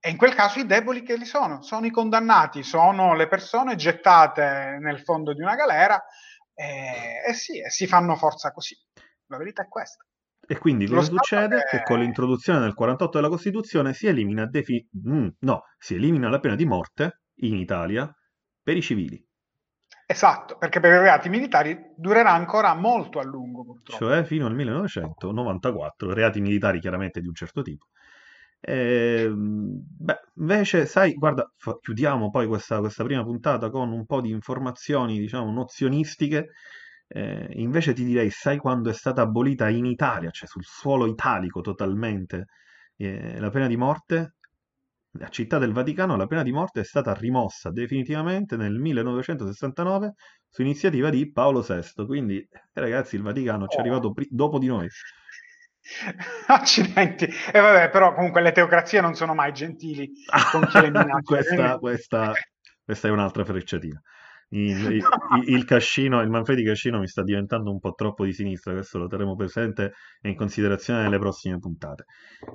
e 0.00 0.10
in 0.10 0.16
quel 0.16 0.34
caso 0.34 0.60
i 0.60 0.66
deboli 0.66 1.02
che 1.02 1.16
li 1.16 1.24
sono? 1.24 1.60
Sono 1.62 1.86
i 1.86 1.90
condannati, 1.90 2.62
sono 2.62 3.14
le 3.14 3.26
persone 3.26 3.74
gettate 3.74 4.78
nel 4.80 5.00
fondo 5.00 5.34
di 5.34 5.42
una 5.42 5.56
galera 5.56 6.00
eh, 6.54 7.28
e 7.28 7.32
sì, 7.34 7.60
e 7.60 7.70
si 7.70 7.86
fanno 7.86 8.14
forza 8.14 8.52
così. 8.52 8.76
La 9.26 9.38
verità 9.38 9.62
è 9.62 9.68
questa. 9.68 10.04
E 10.46 10.56
quindi 10.56 10.86
cosa 10.86 11.10
succede? 11.10 11.62
È... 11.64 11.78
Che 11.78 11.82
con 11.82 11.98
l'introduzione 11.98 12.60
del 12.60 12.74
48 12.74 13.18
della 13.18 13.28
Costituzione 13.28 13.92
si 13.92 14.06
elimina, 14.06 14.46
defi... 14.46 14.88
mm, 15.06 15.28
no, 15.40 15.62
si 15.76 15.96
elimina 15.96 16.30
la 16.30 16.40
pena 16.40 16.54
di 16.54 16.64
morte 16.64 17.22
in 17.40 17.56
Italia 17.56 18.10
per 18.62 18.76
i 18.76 18.82
civili. 18.82 19.27
Esatto, 20.10 20.56
perché 20.56 20.80
per 20.80 20.92
i 20.92 20.98
reati 21.00 21.28
militari 21.28 21.78
durerà 21.94 22.32
ancora 22.32 22.72
molto 22.74 23.18
a 23.18 23.22
lungo, 23.24 23.62
purtroppo. 23.62 24.06
Cioè 24.06 24.24
fino 24.24 24.46
al 24.46 24.54
1994, 24.54 26.14
reati 26.14 26.40
militari 26.40 26.80
chiaramente 26.80 27.20
di 27.20 27.28
un 27.28 27.34
certo 27.34 27.60
tipo. 27.60 27.88
E, 28.58 29.24
ehm, 29.26 29.84
beh, 29.98 30.20
invece, 30.36 30.86
sai, 30.86 31.12
guarda, 31.12 31.52
chiudiamo 31.82 32.30
poi 32.30 32.46
questa, 32.46 32.78
questa, 32.78 33.04
prima 33.04 33.22
puntata 33.22 33.68
con 33.68 33.92
un 33.92 34.06
po' 34.06 34.22
di 34.22 34.30
informazioni, 34.30 35.18
diciamo, 35.18 35.52
nozionistiche. 35.52 36.52
Eh, 37.06 37.48
invece 37.56 37.92
ti 37.92 38.02
direi, 38.02 38.30
sai 38.30 38.56
quando 38.56 38.88
è 38.88 38.94
stata 38.94 39.20
abolita 39.20 39.68
in 39.68 39.84
Italia, 39.84 40.30
cioè 40.30 40.48
sul 40.48 40.64
suolo 40.64 41.04
italico 41.04 41.60
totalmente, 41.60 42.46
eh, 42.96 43.38
la 43.38 43.50
pena 43.50 43.66
di 43.66 43.76
morte? 43.76 44.36
A 45.20 45.28
Città 45.28 45.58
del 45.58 45.72
Vaticano 45.72 46.16
la 46.16 46.26
pena 46.26 46.42
di 46.42 46.52
morte 46.52 46.80
è 46.80 46.84
stata 46.84 47.12
rimossa 47.14 47.70
definitivamente 47.70 48.56
nel 48.56 48.78
1969 48.78 50.14
su 50.48 50.62
iniziativa 50.62 51.10
di 51.10 51.30
Paolo 51.30 51.60
VI. 51.60 52.06
Quindi, 52.06 52.46
ragazzi, 52.72 53.16
il 53.16 53.22
Vaticano 53.22 53.66
ci 53.66 53.76
è 53.76 53.80
arrivato 53.80 54.12
pri- 54.12 54.28
dopo 54.30 54.58
di 54.58 54.66
noi. 54.66 54.88
Accidenti, 56.48 57.24
e 57.24 57.32
eh, 57.52 57.60
vabbè, 57.60 57.90
però 57.90 58.14
comunque 58.14 58.42
le 58.42 58.52
teocrazie 58.52 59.00
non 59.00 59.14
sono 59.14 59.34
mai 59.34 59.52
gentili 59.52 60.10
con 60.50 60.66
chi 60.66 60.80
le 60.80 60.90
minaccia. 60.90 61.20
questa, 61.22 61.78
questa, 61.78 62.32
questa 62.84 63.08
è 63.08 63.10
un'altra 63.10 63.44
frecciatina. 63.44 64.00
Il, 64.50 64.92
il, 64.92 65.04
il, 65.44 65.64
Cascino, 65.64 66.22
il 66.22 66.30
Manfredi 66.30 66.64
Cascino 66.64 66.98
mi 66.98 67.06
sta 67.06 67.22
diventando 67.22 67.70
un 67.70 67.78
po' 67.78 67.92
troppo 67.92 68.24
di 68.24 68.32
sinistra, 68.32 68.72
questo 68.72 68.96
lo 68.96 69.06
terremo 69.06 69.36
presente 69.36 69.92
e 70.22 70.30
in 70.30 70.36
considerazione 70.36 71.02
nelle 71.02 71.18
prossime 71.18 71.58
puntate. 71.58 72.06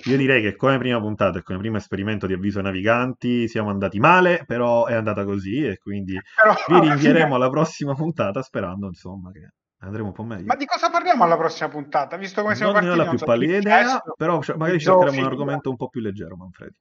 Io 0.06 0.18
direi 0.18 0.42
che 0.42 0.56
come 0.56 0.80
prima 0.80 1.00
puntata 1.00 1.38
e 1.38 1.44
come 1.44 1.60
primo 1.60 1.78
esperimento 1.78 2.26
di 2.26 2.34
avviso 2.34 2.58
ai 2.58 2.64
naviganti 2.64 3.48
siamo 3.48 3.70
andati 3.70 4.00
male, 4.00 4.44
però 4.48 4.88
è 4.88 4.96
andata 4.96 5.24
così 5.24 5.64
e 5.64 5.78
quindi 5.78 6.20
però, 6.36 6.80
vi 6.80 6.88
rinvieremo 6.88 7.36
alla 7.36 7.50
prossima 7.50 7.94
puntata 7.94 8.42
sperando 8.42 8.88
insomma 8.88 9.32
che 9.32 9.50
andremo 9.86 10.08
un 10.08 10.14
po' 10.14 10.24
meglio. 10.24 10.46
Ma 10.46 10.56
di 10.56 10.66
cosa 10.66 10.90
parliamo 10.90 11.24
alla 11.24 11.38
prossima 11.38 11.70
puntata? 11.70 12.18
Visto 12.18 12.42
come 12.42 12.56
siamo 12.56 12.72
non 12.72 12.82
partiti, 12.82 12.98
non 12.98 13.08
ho 13.08 13.12
la 13.12 13.18
più 13.18 13.26
pallida 13.26 13.58
idea, 13.58 14.02
però 14.18 14.42
cioè, 14.42 14.56
magari 14.56 14.80
cercheremo 14.80 15.20
un 15.20 15.26
argomento 15.26 15.70
un 15.70 15.76
po' 15.76 15.90
più 15.90 16.02
leggero, 16.02 16.36
Manfredi. 16.38 16.76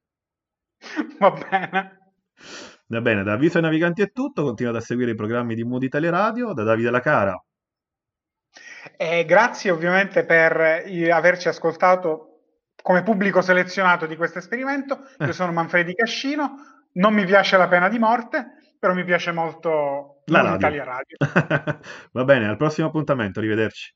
Va 1.18 1.31
bene. 1.31 1.96
Va 2.92 3.00
bene, 3.00 3.22
da 3.22 3.33
Avviso 3.33 3.57
ai 3.57 3.62
Naviganti 3.62 4.02
è 4.02 4.12
tutto, 4.12 4.42
continuate 4.42 4.76
a 4.76 4.83
seguire 4.83 5.12
i 5.12 5.14
programmi 5.14 5.55
di 5.55 5.64
Mood 5.64 5.83
Italia 5.83 6.11
Radio, 6.11 6.52
da 6.52 6.62
Davide 6.62 6.90
Lacara. 6.90 7.42
Eh, 8.98 9.24
grazie 9.24 9.70
ovviamente 9.70 10.26
per 10.26 10.61
eh, 10.61 11.11
averci 11.11 11.48
ascoltato 11.48 12.40
come 12.83 13.02
pubblico 13.02 13.40
selezionato 13.40 14.05
di 14.05 14.14
questo 14.14 14.40
esperimento. 14.40 15.07
Eh. 15.16 15.24
Io 15.24 15.33
sono 15.33 15.52
Manfredi 15.52 15.94
Cascino, 15.94 16.57
non 16.94 17.14
mi 17.14 17.24
piace 17.24 17.57
la 17.57 17.66
pena 17.66 17.88
di 17.88 17.98
morte, 17.98 18.74
però 18.78 18.92
mi 18.92 19.05
piace 19.05 19.33
molto 19.33 20.20
la 20.26 20.42
radio. 20.42 20.57
Italia 20.57 20.85
Radio. 20.85 21.16
Va 22.12 22.24
bene, 22.24 22.46
al 22.46 22.59
prossimo 22.59 22.88
appuntamento, 22.88 23.38
arrivederci. 23.38 23.94